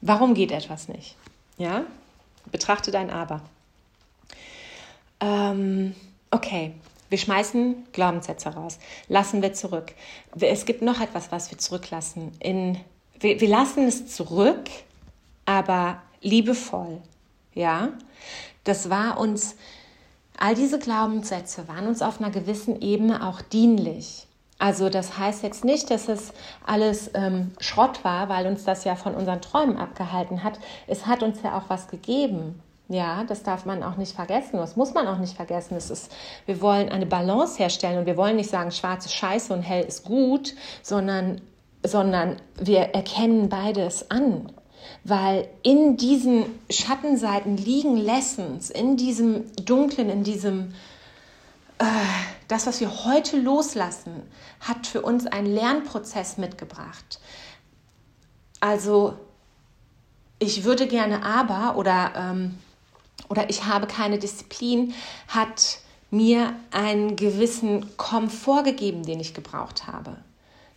[0.01, 1.15] Warum geht etwas nicht?
[1.57, 1.83] Ja?
[2.51, 3.41] Betrachte dein Aber.
[5.19, 5.95] Ähm,
[6.31, 6.73] okay,
[7.09, 8.79] wir schmeißen Glaubenssätze raus.
[9.07, 9.93] Lassen wir zurück.
[10.39, 12.77] Es gibt noch etwas, was wir zurücklassen in
[13.19, 14.69] wir, wir lassen es zurück,
[15.45, 17.01] aber liebevoll.
[17.53, 17.89] Ja,
[18.63, 19.55] das war uns,
[20.37, 24.27] all diese Glaubenssätze waren uns auf einer gewissen Ebene auch dienlich.
[24.59, 26.33] Also das heißt jetzt nicht, dass es
[26.65, 30.59] alles ähm, Schrott war, weil uns das ja von unseren Träumen abgehalten hat.
[30.87, 32.59] Es hat uns ja auch was gegeben.
[32.89, 34.57] Ja, das darf man auch nicht vergessen.
[34.57, 35.75] Das muss man auch nicht vergessen.
[35.75, 36.11] Es ist,
[36.45, 39.83] wir wollen eine Balance herstellen und wir wollen nicht sagen, schwarz ist scheiße und hell
[39.83, 41.41] ist gut, sondern
[41.83, 44.51] sondern wir erkennen beides an.
[45.03, 50.73] Weil in diesen Schattenseiten liegen Lessons, in diesem Dunklen, in diesem,
[51.79, 51.85] äh,
[52.47, 54.23] das, was wir heute loslassen,
[54.59, 57.19] hat für uns einen Lernprozess mitgebracht.
[58.59, 59.13] Also,
[60.39, 62.57] ich würde gerne aber oder, ähm,
[63.29, 64.93] oder ich habe keine Disziplin,
[65.27, 65.79] hat
[66.11, 70.17] mir einen gewissen Komfort gegeben, den ich gebraucht habe.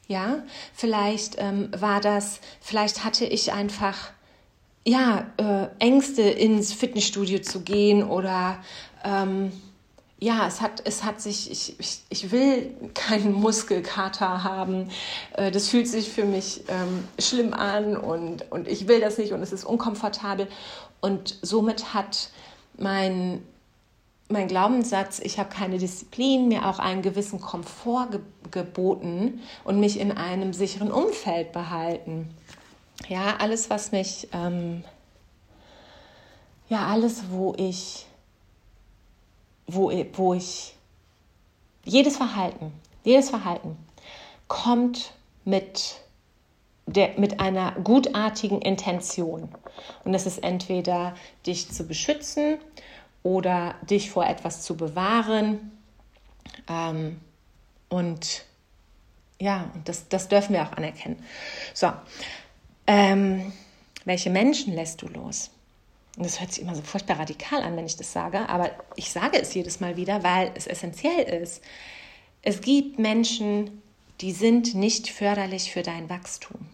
[0.08, 0.42] Ja,
[0.74, 4.10] vielleicht ähm, war das, vielleicht hatte ich einfach
[4.84, 8.58] ja äh, Ängste ins Fitnessstudio zu gehen oder
[9.04, 9.52] ähm,
[10.22, 14.90] ja, es hat, es hat sich, ich, ich, ich will keinen Muskelkater haben.
[15.32, 19.32] Äh, das fühlt sich für mich ähm, schlimm an und, und ich will das nicht
[19.32, 20.46] und es ist unkomfortabel.
[21.00, 22.30] Und somit hat
[22.76, 23.42] mein
[24.30, 30.00] mein Glaubenssatz, ich habe keine Disziplin, mir auch einen gewissen Komfort ge geboten und mich
[30.00, 32.34] in einem sicheren Umfeld behalten.
[33.08, 34.82] Ja, alles, was mich, ähm,
[36.68, 38.06] ja, alles, wo ich,
[39.68, 40.74] wo, wo ich,
[41.84, 42.72] jedes Verhalten,
[43.04, 43.76] jedes Verhalten
[44.48, 45.12] kommt
[45.44, 46.00] mit
[46.86, 49.48] der, mit einer gutartigen Intention.
[50.04, 51.14] Und das ist entweder
[51.46, 52.58] dich zu beschützen
[53.22, 55.72] oder dich vor etwas zu bewahren.
[56.68, 57.20] Ähm,
[57.88, 58.44] und
[59.40, 61.22] ja, das, das dürfen wir auch anerkennen.
[61.74, 61.92] So,
[62.86, 63.52] ähm,
[64.04, 65.50] welche Menschen lässt du los?
[66.16, 69.10] Und das hört sich immer so furchtbar radikal an, wenn ich das sage, aber ich
[69.10, 71.62] sage es jedes Mal wieder, weil es essentiell ist.
[72.42, 73.82] Es gibt Menschen,
[74.20, 76.68] die sind nicht förderlich für dein Wachstum.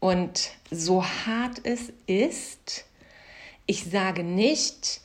[0.00, 2.84] Und so hart es ist,
[3.66, 5.00] ich sage nicht,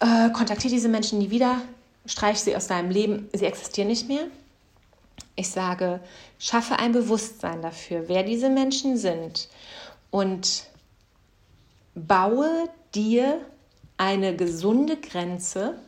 [0.00, 1.60] äh, kontaktiere diese Menschen nie wieder,
[2.06, 4.26] streich sie aus deinem Leben, sie existieren nicht mehr.
[5.34, 6.00] Ich sage,
[6.38, 9.48] schaffe ein Bewusstsein dafür, wer diese Menschen sind
[10.10, 10.64] und
[11.94, 13.40] baue dir
[13.96, 15.78] eine gesunde Grenze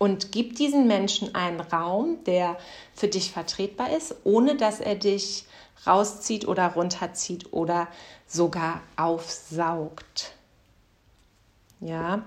[0.00, 2.56] und gib diesen Menschen einen Raum, der
[2.94, 5.44] für dich vertretbar ist, ohne dass er dich
[5.86, 7.86] rauszieht oder runterzieht oder
[8.26, 10.32] sogar aufsaugt.
[11.80, 12.22] Ja,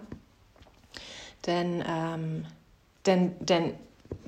[1.47, 2.45] denn, ähm,
[3.07, 3.73] denn, denn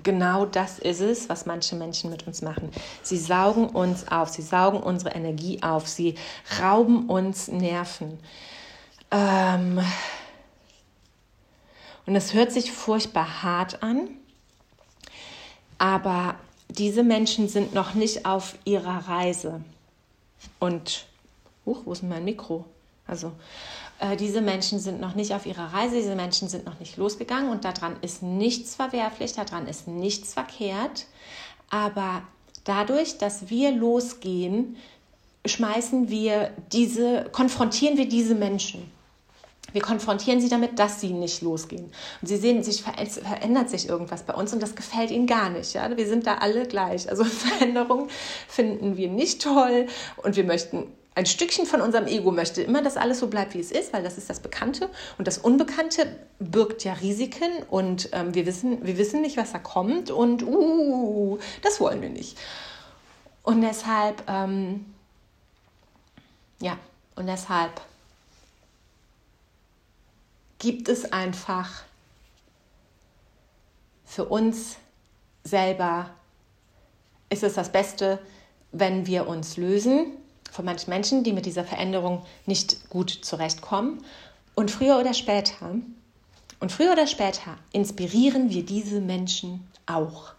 [0.02, 2.72] genau das ist es, was manche Menschen mit uns machen.
[3.04, 6.16] Sie saugen uns auf, sie saugen unsere Energie auf, sie
[6.60, 8.18] rauben uns Nerven.
[9.12, 9.82] Ähm,
[12.06, 14.10] und es hört sich furchtbar hart an,
[15.78, 16.36] aber
[16.70, 19.62] diese Menschen sind noch nicht auf ihrer Reise.
[20.60, 21.06] Und,
[21.66, 22.66] huch, wo ist mein Mikro?
[23.08, 23.32] Also,
[24.00, 27.50] äh, diese Menschen sind noch nicht auf ihrer Reise, diese Menschen sind noch nicht losgegangen
[27.50, 31.06] und daran ist nichts verwerflich, daran ist nichts verkehrt.
[31.70, 32.24] Aber
[32.64, 34.76] dadurch, dass wir losgehen,
[35.46, 38.92] schmeißen wir diese, konfrontieren wir diese Menschen.
[39.76, 41.92] Wir konfrontieren sie damit, dass sie nicht losgehen.
[42.22, 45.74] Und sie sehen, sich verändert sich irgendwas bei uns und das gefällt ihnen gar nicht.
[45.74, 45.98] Ja?
[45.98, 47.10] Wir sind da alle gleich.
[47.10, 48.08] Also Veränderung
[48.48, 49.88] finden wir nicht toll
[50.24, 53.60] und wir möchten ein Stückchen von unserem Ego möchte immer, dass alles so bleibt, wie
[53.60, 54.90] es ist, weil das ist das Bekannte.
[55.18, 56.08] Und das Unbekannte
[56.40, 61.38] birgt ja Risiken und ähm, wir, wissen, wir wissen nicht, was da kommt und uh,
[61.62, 62.38] das wollen wir nicht.
[63.44, 64.86] Und deshalb, ähm,
[66.62, 66.78] ja,
[67.18, 67.82] und deshalb
[70.66, 71.84] gibt es einfach
[74.04, 74.78] für uns
[75.44, 76.10] selber,
[77.30, 78.18] ist es das Beste,
[78.72, 80.08] wenn wir uns lösen
[80.52, 84.04] von manchen Menschen, die mit dieser Veränderung nicht gut zurechtkommen.
[84.56, 85.76] Und früher oder später,
[86.60, 90.34] und früher oder später inspirieren wir diese Menschen auch.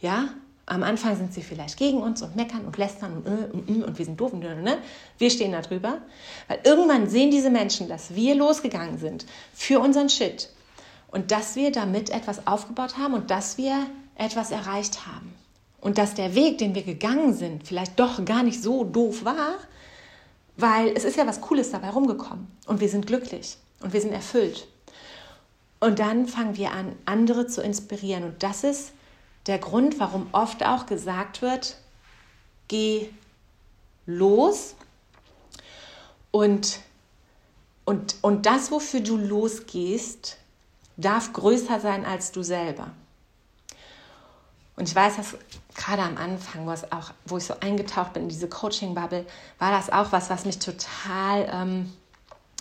[0.00, 0.28] Ja,
[0.70, 3.98] am Anfang sind sie vielleicht gegen uns und meckern und lästern und, äh, und, und
[3.98, 4.78] wir sind doof und ne?
[5.18, 5.98] wir stehen da drüber.
[6.46, 10.48] Weil irgendwann sehen diese Menschen, dass wir losgegangen sind für unseren Shit
[11.10, 15.34] und dass wir damit etwas aufgebaut haben und dass wir etwas erreicht haben.
[15.80, 19.54] Und dass der Weg, den wir gegangen sind, vielleicht doch gar nicht so doof war,
[20.56, 24.12] weil es ist ja was Cooles dabei rumgekommen und wir sind glücklich und wir sind
[24.12, 24.68] erfüllt.
[25.80, 28.22] Und dann fangen wir an, andere zu inspirieren.
[28.22, 28.92] Und das ist
[29.50, 31.76] der Grund, warum oft auch gesagt wird,
[32.68, 33.10] geh
[34.06, 34.76] los
[36.30, 36.78] und,
[37.84, 40.36] und, und das, wofür du losgehst,
[40.96, 42.92] darf größer sein als du selber.
[44.76, 45.36] Und ich weiß, dass
[45.74, 49.26] gerade am Anfang, wo, auch, wo ich so eingetaucht bin in diese Coaching-Bubble,
[49.58, 51.92] war das auch was, was mich total ähm,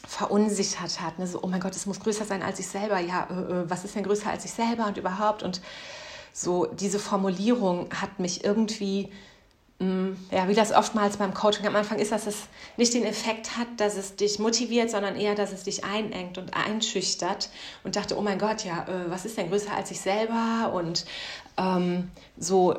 [0.08, 1.20] verunsichert hat.
[1.20, 1.28] Ne?
[1.28, 3.00] So, oh mein Gott, es muss größer sein als ich selber.
[3.00, 5.44] Ja, äh, äh was ist denn größer als ich selber und überhaupt?
[5.44, 5.62] Und
[6.42, 9.10] so diese Formulierung hat mich irgendwie,
[9.80, 12.44] mm, ja, wie das oftmals beim Coaching am Anfang ist, dass es
[12.78, 16.54] nicht den Effekt hat, dass es dich motiviert, sondern eher, dass es dich einengt und
[16.54, 17.50] einschüchtert
[17.84, 20.72] und dachte, oh mein Gott, ja, äh, was ist denn größer als ich selber?
[20.74, 21.06] Und
[21.58, 22.78] ähm, so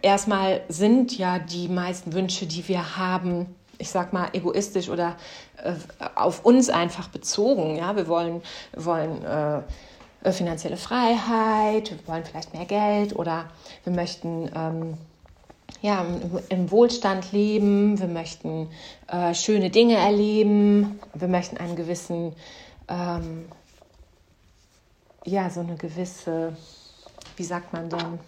[0.00, 5.14] erstmal sind ja die meisten Wünsche, die wir haben, ich sag mal, egoistisch oder
[5.62, 5.74] äh,
[6.14, 7.76] auf uns einfach bezogen.
[7.76, 8.40] Ja, wir wollen,
[8.74, 9.60] wollen äh,
[10.28, 13.50] äh, finanzielle Freiheit, wir wollen vielleicht mehr Geld oder
[13.84, 14.94] wir möchten ähm,
[15.80, 16.04] ja,
[16.48, 18.68] im, Wohlstand leben, wir möchten
[19.06, 22.34] äh, schöne Dinge erleben, wir möchten einen gewissen,
[22.88, 23.46] ähm,
[25.24, 26.56] ja, so eine gewisse,
[27.36, 28.18] wie sagt man denn,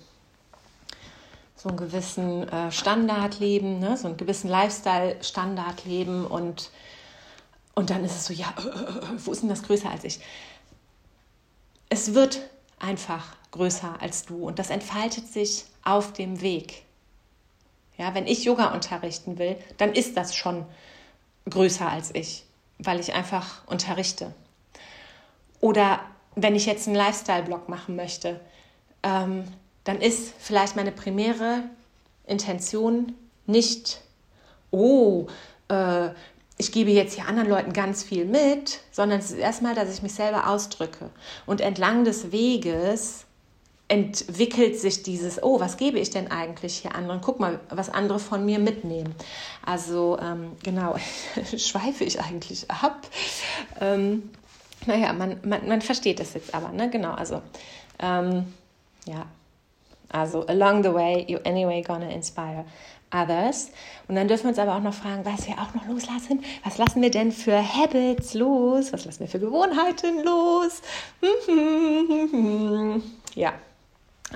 [1.57, 3.97] so einen gewissen äh, Standard leben, ne?
[3.97, 6.71] so einen gewissen Lifestyle-Standard leben und,
[7.75, 8.55] und dann ist es so, ja,
[9.19, 10.21] wo ist denn das größer als ich?
[11.91, 12.41] Es wird
[12.79, 16.85] einfach größer als du und das entfaltet sich auf dem Weg.
[17.99, 20.65] Ja, wenn ich Yoga unterrichten will, dann ist das schon
[21.49, 22.45] größer als ich,
[22.79, 24.33] weil ich einfach unterrichte.
[25.61, 26.01] Oder
[26.37, 28.41] wenn ich jetzt einen Lifestyle-Blog machen möchte,
[29.03, 29.45] ähm,
[29.85, 31.65] dann ist vielleicht meine primäre
[32.27, 33.15] Intention
[33.47, 34.01] nicht,
[34.71, 35.27] oh,
[35.69, 36.11] äh,
[36.61, 40.03] ich gebe jetzt hier anderen Leuten ganz viel mit, sondern es ist erstmal, dass ich
[40.03, 41.09] mich selber ausdrücke.
[41.47, 43.25] Und entlang des Weges
[43.89, 47.23] entwickelt sich dieses, oh, was gebe ich denn eigentlich hier anderen?
[47.23, 49.15] Guck mal, was andere von mir mitnehmen.
[49.65, 50.97] Also ähm, genau,
[51.57, 53.09] schweife ich eigentlich ab.
[53.81, 54.31] Ähm,
[54.85, 56.91] naja, man, man, man versteht es jetzt aber, ne?
[56.91, 57.41] Genau, also
[57.99, 58.53] ähm,
[59.07, 59.27] ja,
[60.13, 62.65] also along the way, you anyway gonna inspire
[63.13, 63.71] others.
[64.09, 66.45] Und dann dürfen wir uns aber auch noch fragen, was wir auch noch loslassen.
[66.65, 68.93] Was lassen wir denn für Habits los?
[68.93, 70.83] Was lassen wir für Gewohnheiten los?
[73.35, 73.53] ja,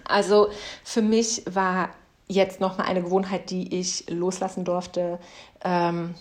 [0.04, 0.48] also
[0.82, 1.90] für mich war
[2.26, 5.18] jetzt noch mal eine Gewohnheit, die ich loslassen durfte,
[5.64, 6.14] ähm,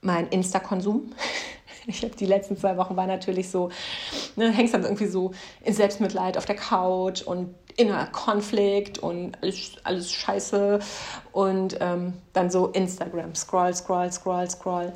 [0.00, 1.12] mein Insta-Konsum.
[1.86, 3.70] ich habe die letzten zwei Wochen war natürlich so,
[4.36, 9.72] ne, hängst dann irgendwie so in Selbstmitleid auf der Couch und innerer Konflikt und alles,
[9.82, 10.78] alles scheiße
[11.32, 14.92] und ähm, dann so Instagram, scroll, scroll, scroll, scroll.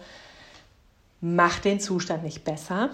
[1.21, 2.91] Macht den Zustand nicht besser.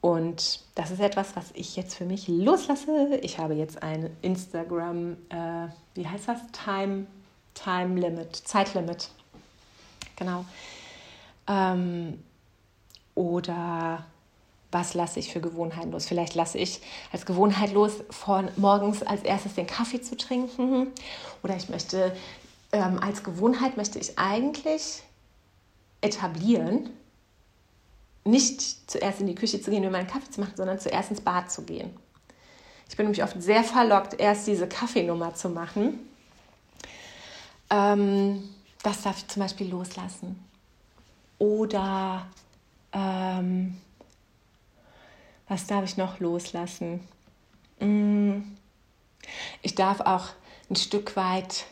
[0.00, 3.18] Und das ist etwas, was ich jetzt für mich loslasse.
[3.22, 6.38] Ich habe jetzt ein Instagram, äh, wie heißt das?
[6.52, 7.06] Time,
[7.52, 9.10] Time Limit, Zeitlimit.
[10.16, 10.46] Genau.
[11.46, 12.22] Ähm,
[13.14, 14.06] oder
[14.72, 16.06] was lasse ich für Gewohnheiten los?
[16.06, 16.80] Vielleicht lasse ich
[17.12, 20.88] als Gewohnheit los, von morgens als erstes den Kaffee zu trinken.
[21.42, 22.16] Oder ich möchte,
[22.72, 25.02] ähm, als Gewohnheit möchte ich eigentlich
[26.00, 26.90] etablieren,
[28.24, 31.20] nicht zuerst in die Küche zu gehen, um meinen Kaffee zu machen, sondern zuerst ins
[31.20, 31.90] Bad zu gehen.
[32.88, 36.00] Ich bin nämlich oft sehr verlockt, erst diese Kaffeenummer zu machen.
[37.70, 38.48] Ähm,
[38.82, 40.44] das darf ich zum Beispiel loslassen.
[41.38, 42.26] Oder
[42.92, 43.76] ähm,
[45.50, 47.00] was darf ich noch loslassen?
[47.80, 48.42] Mm,
[49.62, 50.28] ich darf auch
[50.70, 51.66] ein Stück weit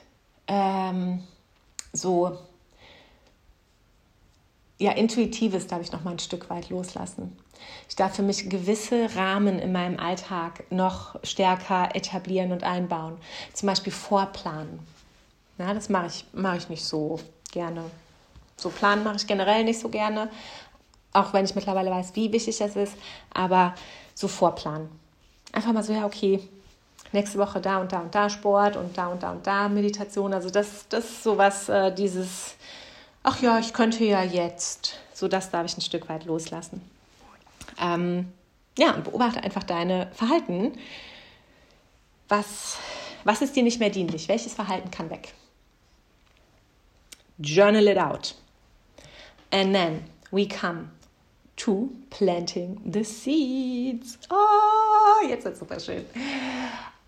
[0.48, 1.22] ähm,
[1.92, 2.36] so
[4.80, 7.36] ja, Intuitives darf ich noch mal ein Stück weit loslassen.
[7.88, 13.16] Ich darf für mich gewisse Rahmen in meinem Alltag noch stärker etablieren und einbauen.
[13.52, 14.80] Zum Beispiel vorplanen.
[15.58, 17.18] Ja, das mache ich, mache ich nicht so
[17.52, 17.84] gerne.
[18.56, 20.30] So planen mache ich generell nicht so gerne,
[21.12, 22.94] auch wenn ich mittlerweile weiß, wie wichtig das ist.
[23.32, 23.74] Aber
[24.14, 24.88] so vorplanen.
[25.52, 26.40] Einfach mal so, ja, okay,
[27.12, 30.32] nächste Woche da und da und da Sport und da und da und da Meditation.
[30.34, 32.56] Also das, das ist sowas, äh, dieses
[33.28, 34.98] ach ja, ich könnte ja jetzt.
[35.12, 36.80] So, das darf ich ein Stück weit loslassen.
[37.80, 38.32] Ähm,
[38.78, 40.72] ja, und beobachte einfach deine Verhalten.
[42.28, 42.78] Was,
[43.24, 44.28] was ist dir nicht mehr dienlich?
[44.28, 45.34] Welches Verhalten kann weg?
[47.38, 48.34] Journal it out.
[49.50, 50.90] And then we come
[51.58, 54.18] to planting the seeds.
[54.30, 56.04] Oh, jetzt es super schön.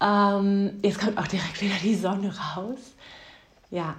[0.00, 2.78] Ähm, jetzt kommt auch direkt wieder die Sonne raus.
[3.70, 3.96] Ja,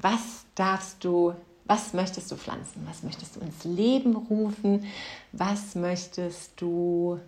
[0.00, 1.34] was darfst du
[1.66, 2.86] was möchtest du pflanzen?
[2.88, 4.86] Was möchtest du ins Leben rufen?
[5.32, 7.20] Was möchtest du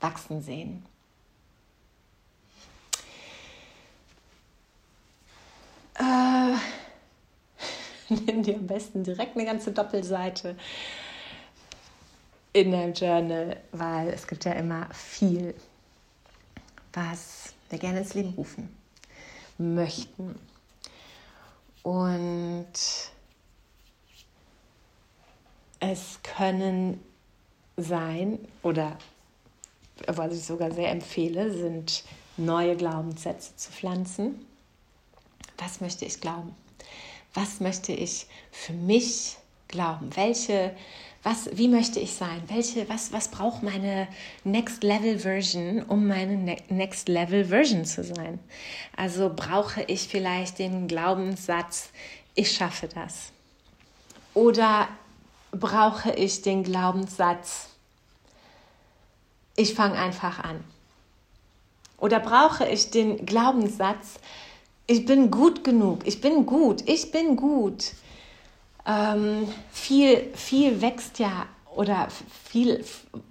[0.00, 0.82] wachsen sehen?
[5.94, 6.54] Äh,
[8.26, 10.56] nimm dir am besten direkt eine ganze Doppelseite
[12.52, 15.54] in deinem Journal, weil es gibt ja immer viel,
[16.92, 18.74] was wir gerne ins Leben rufen
[19.58, 20.38] möchten.
[21.82, 22.74] Und
[25.80, 27.02] es können
[27.76, 28.98] sein, oder
[30.06, 32.04] was ich sogar sehr empfehle, sind
[32.36, 34.46] neue Glaubenssätze zu pflanzen.
[35.58, 36.54] Was möchte ich glauben?
[37.34, 39.38] Was möchte ich für mich
[39.68, 40.14] glauben?
[40.14, 40.76] Welche
[41.22, 42.42] was, wie möchte ich sein?
[42.48, 44.08] Welche, was, was braucht meine
[44.42, 48.40] Next Level Version, um meine ne Next Level Version zu sein?
[48.96, 51.90] Also brauche ich vielleicht den Glaubenssatz,
[52.34, 53.30] ich schaffe das?
[54.34, 54.88] Oder
[55.52, 57.68] brauche ich den Glaubenssatz,
[59.54, 60.64] ich fange einfach an?
[61.98, 64.18] Oder brauche ich den Glaubenssatz,
[64.88, 67.92] ich bin gut genug, ich bin gut, ich bin gut
[68.86, 72.08] ähm, viel, viel wächst ja oder
[72.44, 72.84] viel,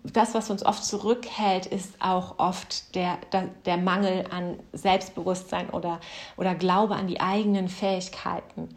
[0.04, 6.00] das, was uns oft zurückhält, ist auch oft der, der, der Mangel an Selbstbewusstsein oder,
[6.38, 8.70] oder Glaube an die eigenen Fähigkeiten.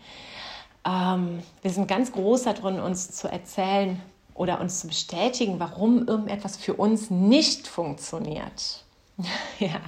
[0.87, 4.01] Ähm, wir sind ganz groß darin, uns zu erzählen
[4.35, 8.85] oder uns zu bestätigen, warum irgendetwas für uns nicht funktioniert.
[9.59, 9.81] ja.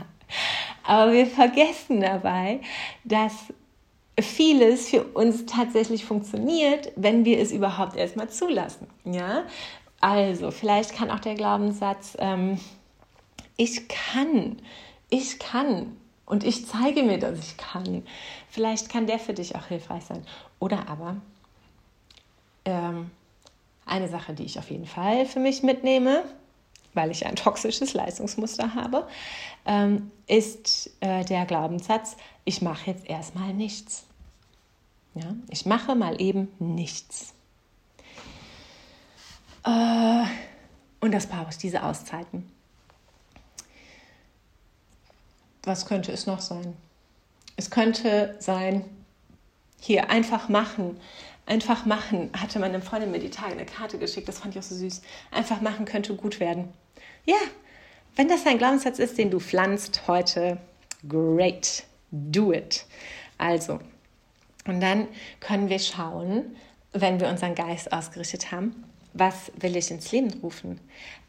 [0.84, 2.60] Aber wir vergessen dabei,
[3.04, 3.32] dass
[4.18, 8.86] vieles für uns tatsächlich funktioniert, wenn wir es überhaupt erstmal zulassen.
[9.04, 9.44] Ja,
[10.00, 12.58] also vielleicht kann auch der Glaubenssatz, ähm,
[13.56, 14.56] ich kann,
[15.10, 15.96] ich kann
[16.26, 18.02] und ich zeige mir, dass ich kann.
[18.50, 20.26] Vielleicht kann der für dich auch hilfreich sein.
[20.58, 21.16] Oder aber
[22.64, 23.10] ähm,
[23.86, 26.24] eine Sache, die ich auf jeden Fall für mich mitnehme,
[26.94, 29.06] weil ich ein toxisches Leistungsmuster habe,
[29.64, 34.05] ähm, ist äh, der Glaubenssatz, ich mache jetzt erstmal nichts.
[35.16, 37.32] Ja, ich mache mal eben nichts.
[39.64, 40.24] Äh,
[41.00, 42.50] und das brauche ich, diese Auszeiten.
[45.62, 46.76] Was könnte es noch sein?
[47.56, 48.84] Es könnte sein,
[49.80, 51.00] hier einfach machen.
[51.46, 54.68] Einfach machen, hatte meine Freundin mir die Tage eine Karte geschickt, das fand ich auch
[54.68, 55.00] so süß.
[55.30, 56.74] Einfach machen könnte gut werden.
[57.24, 57.36] Ja,
[58.16, 60.58] wenn das ein Glaubenssatz ist, den du pflanzt heute,
[61.08, 62.84] great, do it.
[63.38, 63.78] Also,
[64.66, 65.08] und dann
[65.40, 66.56] können wir schauen,
[66.92, 70.80] wenn wir unseren Geist ausgerichtet haben, was will ich ins Leben rufen?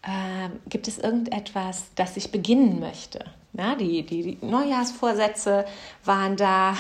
[0.08, 3.26] Ähm, gibt es irgendetwas, das ich beginnen möchte?
[3.54, 5.66] Ja, die, die, die Neujahrsvorsätze
[6.04, 6.76] waren da,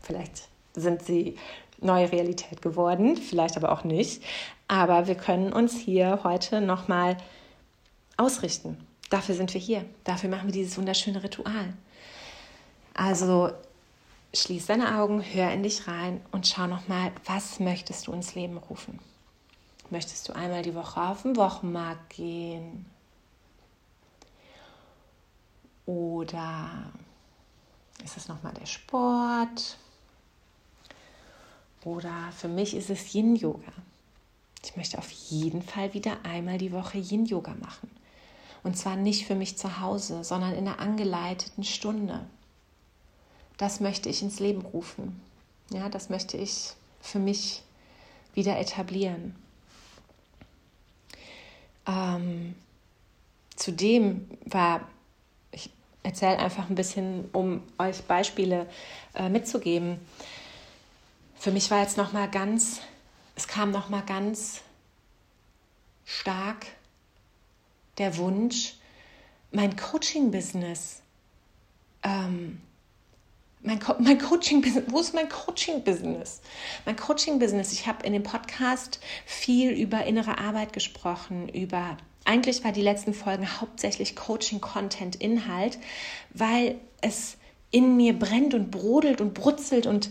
[0.00, 1.36] vielleicht sind sie
[1.80, 4.22] neue Realität geworden, vielleicht aber auch nicht.
[4.68, 7.16] Aber wir können uns hier heute nochmal
[8.16, 8.78] ausrichten.
[9.10, 9.84] Dafür sind wir hier.
[10.04, 11.74] Dafür machen wir dieses wunderschöne Ritual.
[12.94, 13.50] Also
[14.34, 18.58] schließ deine Augen, hör in dich rein und schau nochmal, was möchtest du ins Leben
[18.58, 18.98] rufen?
[19.90, 22.86] Möchtest du einmal die Woche auf den Wochenmarkt gehen?
[25.86, 26.92] Oder
[28.02, 29.78] ist es nochmal der Sport?
[31.84, 33.72] Oder für mich ist es Yin-Yoga.
[34.64, 37.90] Ich möchte auf jeden Fall wieder einmal die Woche Yin-Yoga machen.
[38.62, 42.26] Und zwar nicht für mich zu Hause, sondern in einer angeleiteten Stunde.
[43.64, 45.18] Das möchte ich ins Leben rufen.
[45.70, 47.62] Ja, das möchte ich für mich
[48.34, 49.34] wieder etablieren.
[51.86, 52.56] Ähm,
[53.56, 54.86] zudem war,
[55.50, 55.70] ich
[56.02, 58.66] erzähle einfach ein bisschen, um euch Beispiele
[59.14, 59.98] äh, mitzugeben.
[61.38, 62.82] Für mich war jetzt noch mal ganz,
[63.34, 64.60] es kam noch mal ganz
[66.04, 66.66] stark
[67.96, 68.74] der Wunsch,
[69.52, 71.00] mein Coaching-Business,
[72.02, 72.60] ähm,
[73.64, 76.40] mein, Co mein Coaching-Business, wo ist mein Coaching-Business?
[76.84, 82.72] Mein Coaching-Business, ich habe in dem Podcast viel über innere Arbeit gesprochen, über, eigentlich war
[82.72, 85.78] die letzten Folgen hauptsächlich Coaching-Content, Inhalt,
[86.32, 87.36] weil es
[87.70, 90.10] in mir brennt und brodelt und brutzelt und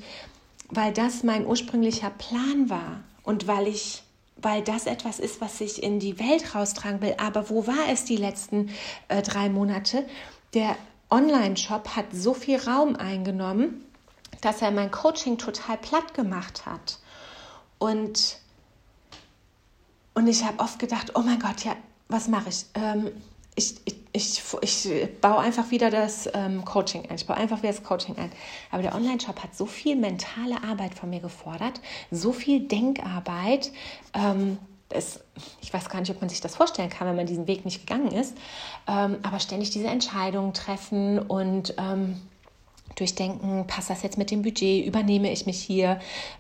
[0.70, 4.04] weil das mein ursprünglicher Plan war und weil ich
[4.36, 7.16] weil das etwas ist, was ich in die Welt raustragen will.
[7.18, 8.72] Aber wo war es die letzten
[9.08, 10.06] äh, drei Monate?
[10.54, 10.76] Der
[11.14, 13.86] Online-Shop hat so viel Raum eingenommen,
[14.42, 16.98] dass er mein Coaching total platt gemacht hat.
[17.78, 18.40] Und,
[20.16, 21.76] und ich habe oft gedacht, oh mein Gott, ja,
[22.08, 22.66] was mache ich?
[22.74, 23.12] Ähm,
[23.56, 27.16] ich, ich, ich, ich, baue einfach wieder das ähm, Coaching ein.
[27.16, 28.32] Ich baue einfach wieder das Coaching ein.
[28.72, 33.72] Aber der Online-Shop hat so viel mentale Arbeit von mir gefordert, so viel Denkarbeit.
[34.16, 34.58] Ähm,
[34.94, 35.20] es,
[35.62, 37.86] ich weiß gar nicht, ob man sich das vorstellen kann, wenn man diesen Weg nicht
[37.86, 38.36] gegangen ist.
[38.88, 42.22] Ähm, aber ständig diese Entscheidungen treffen und ähm,
[42.96, 46.00] durchdenken, passt das jetzt mit dem Budget, übernehme ich mich hier,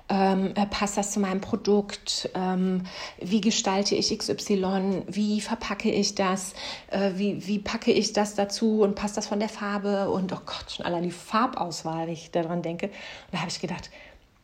[0.09, 2.83] ähm, äh, passt das zu meinem Produkt, ähm,
[3.19, 6.53] wie gestalte ich XY, wie verpacke ich das,
[6.91, 10.41] äh, wie, wie packe ich das dazu und passt das von der Farbe und oh
[10.45, 12.87] Gott, schon allein die Farbauswahl, wenn ich daran denke.
[12.87, 12.93] Und
[13.31, 13.89] da habe ich gedacht,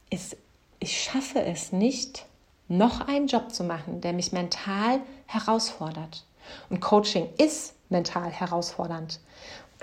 [0.10, 0.36] ist,
[0.80, 2.26] ich schaffe es nicht,
[2.70, 6.24] noch einen Job zu machen, der mich mental herausfordert.
[6.70, 9.20] Und Coaching ist mental herausfordernd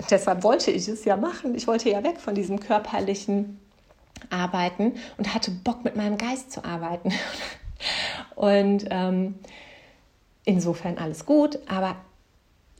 [0.09, 1.55] deshalb wollte ich es ja machen.
[1.55, 3.59] Ich wollte ja weg von diesem körperlichen
[4.29, 7.11] Arbeiten und hatte Bock mit meinem Geist zu arbeiten.
[8.35, 9.35] und ähm,
[10.45, 11.95] insofern alles gut, aber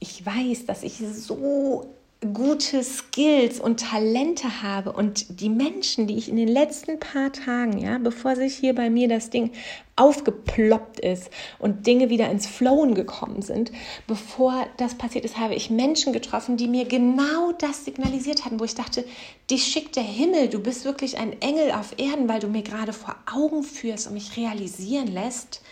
[0.00, 6.28] ich weiß, dass ich so gute Skills und Talente habe und die Menschen, die ich
[6.28, 9.52] in den letzten paar Tagen, ja, bevor sich hier bei mir das Ding
[9.94, 13.70] aufgeploppt ist und Dinge wieder ins Flowen gekommen sind,
[14.08, 18.64] bevor das passiert ist, habe ich Menschen getroffen, die mir genau das signalisiert hatten, wo
[18.64, 19.04] ich dachte,
[19.48, 22.92] dich schickt der Himmel, du bist wirklich ein Engel auf Erden, weil du mir gerade
[22.92, 25.62] vor Augen führst und mich realisieren lässt,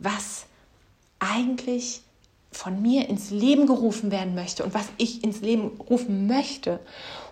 [0.00, 0.46] was
[1.20, 2.03] eigentlich
[2.54, 6.80] von mir ins Leben gerufen werden möchte und was ich ins Leben rufen möchte.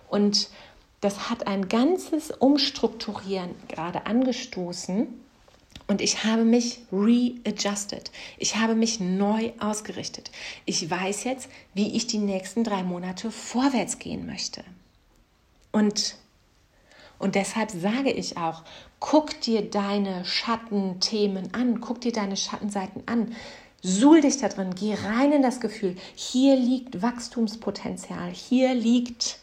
[0.08, 0.50] Und
[1.00, 5.08] das hat ein ganzes Umstrukturieren gerade angestoßen.
[5.88, 8.10] Und ich habe mich readjusted.
[8.38, 10.30] Ich habe mich neu ausgerichtet.
[10.64, 14.62] Ich weiß jetzt, wie ich die nächsten drei Monate vorwärts gehen möchte.
[15.72, 16.16] Und,
[17.18, 18.62] und deshalb sage ich auch,
[19.00, 23.34] guck dir deine Schattenthemen an, guck dir deine Schattenseiten an.
[23.82, 25.96] Suhl dich da drin, geh rein in das Gefühl.
[26.14, 29.38] Hier liegt Wachstumspotenzial, hier liegt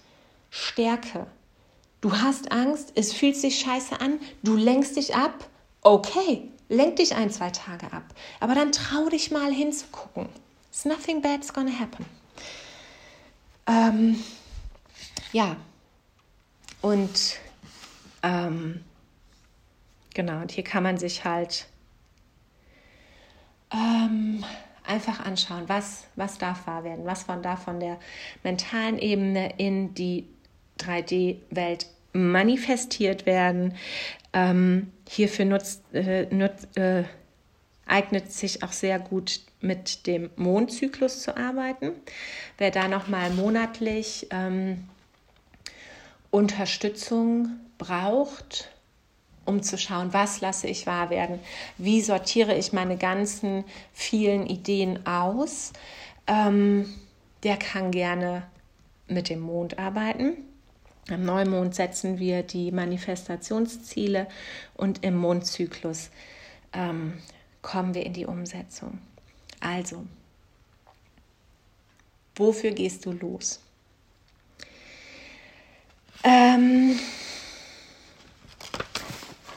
[0.50, 1.28] Stärke.
[2.00, 5.50] Du hast Angst, es fühlt sich scheiße an, du lenkst dich ab.
[5.82, 8.06] Okay, lenk dich ein, zwei Tage ab.
[8.40, 10.30] Aber dann trau dich mal hinzugucken.
[10.70, 12.06] It's nothing bad's gonna happen.
[13.68, 14.24] Ähm,
[15.34, 15.58] ja,
[16.82, 17.38] und
[18.24, 18.84] ähm,
[20.14, 21.68] genau, und hier kann man sich halt
[23.72, 24.44] ähm,
[24.86, 28.00] einfach anschauen, was, was darf wahr werden, was von da von der
[28.44, 30.28] mentalen Ebene in die
[30.80, 33.76] 3D-Welt manifestiert werden.
[34.34, 37.04] Ähm, hierfür nutzt, äh, nutzt, äh,
[37.86, 41.92] eignet sich auch sehr gut mit dem Mondzyklus zu arbeiten.
[42.58, 44.88] Wer da nochmal monatlich ähm,
[46.32, 48.70] Unterstützung braucht,
[49.46, 51.40] um zu schauen, was lasse ich wahr werden,
[51.78, 53.64] wie sortiere ich meine ganzen
[53.94, 55.74] vielen Ideen aus.
[56.28, 56.94] Ähm,
[57.44, 58.44] der kann gerne
[59.08, 60.38] mit dem Mond arbeiten.
[61.10, 64.28] Am Neumond setzen wir die Manifestationsziele
[64.76, 66.10] und im Mondzyklus
[66.74, 67.14] ähm,
[67.62, 69.00] kommen wir in die Umsetzung.
[69.60, 70.06] Also,
[72.36, 73.60] wofür gehst du los?
[76.24, 77.00] Ähm,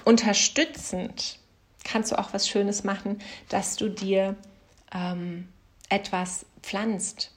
[0.05, 1.39] unterstützend
[1.85, 4.37] kannst du auch was Schönes machen, dass du dir
[4.95, 5.49] ähm,
[5.89, 7.33] etwas pflanzt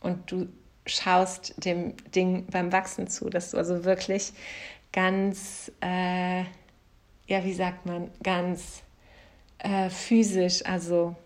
[0.00, 0.48] und du
[0.86, 4.32] schaust dem Ding beim Wachsen zu, dass du also wirklich
[4.92, 6.42] ganz, äh,
[7.26, 8.82] ja, wie sagt man, ganz
[9.58, 11.16] äh, physisch, also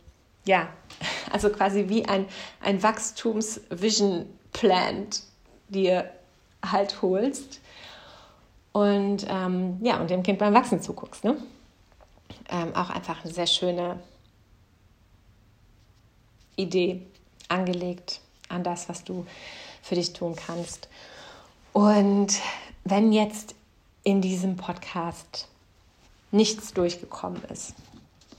[0.45, 0.69] ja,
[1.31, 2.27] also quasi wie ein,
[2.61, 5.23] ein Wachstums-Vision-Plant
[5.69, 6.11] dir
[6.63, 7.61] halt holst
[8.75, 11.23] und ähm, ja, und dem Kind beim Wachsen zuguckst.
[11.23, 11.37] Ne?
[12.51, 14.01] Ähm, auch einfach eine sehr schöne
[16.57, 17.01] Idee
[17.49, 19.27] angelegt an das, was du
[19.81, 20.89] für dich tun kannst.
[21.73, 22.35] Und
[22.83, 23.55] wenn jetzt
[24.03, 25.47] in diesem Podcast
[26.33, 27.75] nichts durchgekommen ist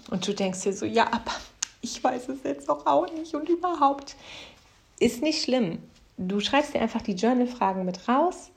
[0.10, 1.32] und du denkst dir so, ja, aber
[1.80, 4.18] ich weiß es jetzt doch auch nicht und überhaupt,
[5.00, 5.82] ist nicht schlimm.
[6.18, 8.50] Du schreibst dir einfach die Journal-Fragen mit raus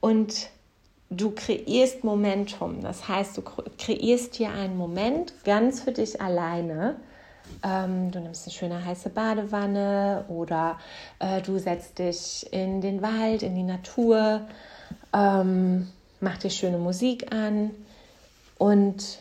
[0.00, 0.50] und
[1.10, 2.82] du kreierst Momentum.
[2.82, 3.42] Das heißt, du
[3.78, 6.96] kreierst hier einen Moment ganz für dich alleine
[7.62, 10.78] ähm, du nimmst eine schöne heiße Badewanne oder
[11.18, 14.42] äh, du setzt dich in den Wald, in die Natur,
[15.12, 15.88] ähm,
[16.20, 17.70] mach dir schöne Musik an
[18.58, 19.18] und,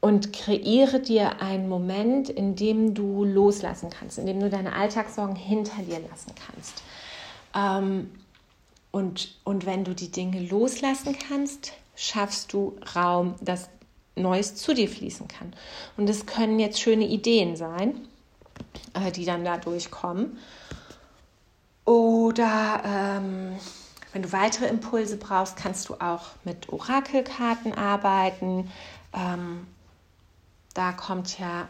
[0.00, 5.36] und kreiere dir einen Moment, in dem du loslassen kannst, in dem du deine Alltagssorgen
[5.36, 6.82] hinter dir lassen kannst.
[7.54, 8.10] Ähm,
[8.98, 13.68] und, und wenn du die Dinge loslassen kannst, schaffst du Raum, dass
[14.16, 15.54] Neues zu dir fließen kann.
[15.96, 18.08] Und es können jetzt schöne Ideen sein,
[18.94, 20.36] äh, die dann dadurch kommen.
[21.84, 23.56] Oder ähm,
[24.12, 28.68] wenn du weitere Impulse brauchst, kannst du auch mit Orakelkarten arbeiten.
[29.14, 29.64] Ähm,
[30.74, 31.68] da kommt ja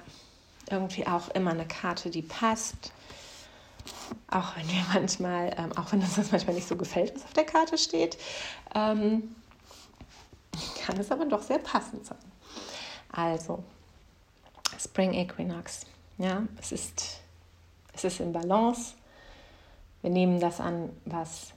[0.71, 2.91] irgendwie auch immer eine Karte, die passt.
[4.31, 7.33] Auch wenn wir manchmal, ähm, auch wenn uns das manchmal nicht so gefällt, was auf
[7.33, 8.19] der Karte steht,
[8.75, 9.35] ähm,
[10.85, 12.19] kann es aber doch sehr passend sein.
[13.11, 13.63] Also,
[14.79, 15.87] Spring Equinox.
[16.19, 17.21] Ja, es ist,
[17.93, 18.95] es ist in Balance.
[20.03, 21.53] Wir nehmen das an, was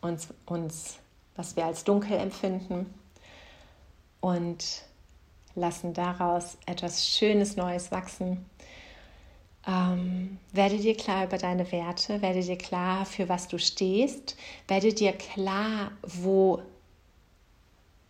[0.00, 0.98] uns, uns,
[1.36, 2.92] was wir als dunkel empfinden
[4.20, 4.82] und
[5.54, 8.44] lassen daraus etwas Schönes Neues wachsen.
[9.66, 14.36] Ähm, werde dir klar über deine Werte, werde dir klar, für was du stehst,
[14.68, 16.62] werde dir klar, wo,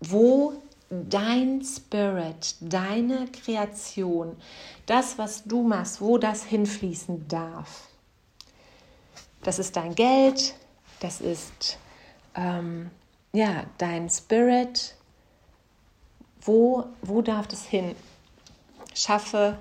[0.00, 0.52] wo
[0.90, 4.36] dein Spirit, deine Kreation,
[4.84, 7.88] das, was du machst, wo das hinfließen darf.
[9.42, 10.54] Das ist dein Geld,
[11.00, 11.78] das ist
[12.34, 12.90] ähm,
[13.32, 14.94] ja dein Spirit.
[16.42, 17.96] Wo, wo darf das hin?
[18.94, 19.58] Schaffe,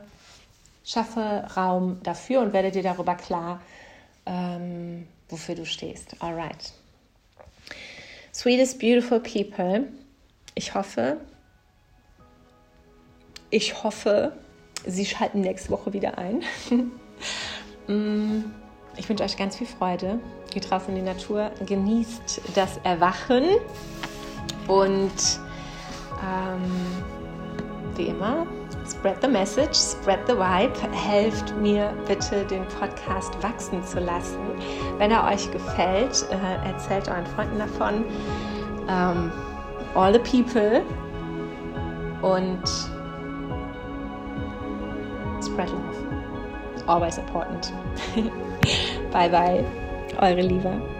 [0.86, 3.62] schaffe Raum dafür und werde dir darüber klar,
[4.26, 6.22] ähm, wofür du stehst.
[6.22, 6.74] Alright.
[8.34, 9.88] Sweetest, beautiful people
[10.56, 11.18] ich hoffe,
[13.50, 14.32] ich hoffe,
[14.88, 16.44] Sie schalten nächste Woche wieder ein.
[17.88, 18.46] Mm,
[18.98, 20.20] ich wünsche euch ganz viel Freude.
[20.50, 23.44] Geht raus in die Natur, genießt das Erwachen
[24.68, 25.12] und
[26.20, 26.64] ähm,
[27.96, 28.48] wie immer,
[28.88, 30.76] spread the message, spread the vibe.
[30.94, 34.40] Helft mir bitte, den Podcast wachsen zu lassen.
[34.98, 38.06] Wenn er euch gefällt, äh, erzählt euren Freunden davon.
[38.88, 39.32] Ähm,
[39.96, 40.84] all the people
[42.22, 42.68] und
[45.42, 46.86] spread love.
[46.88, 47.74] Always important.
[49.12, 49.64] bye bye,
[50.20, 50.95] eure Liebe.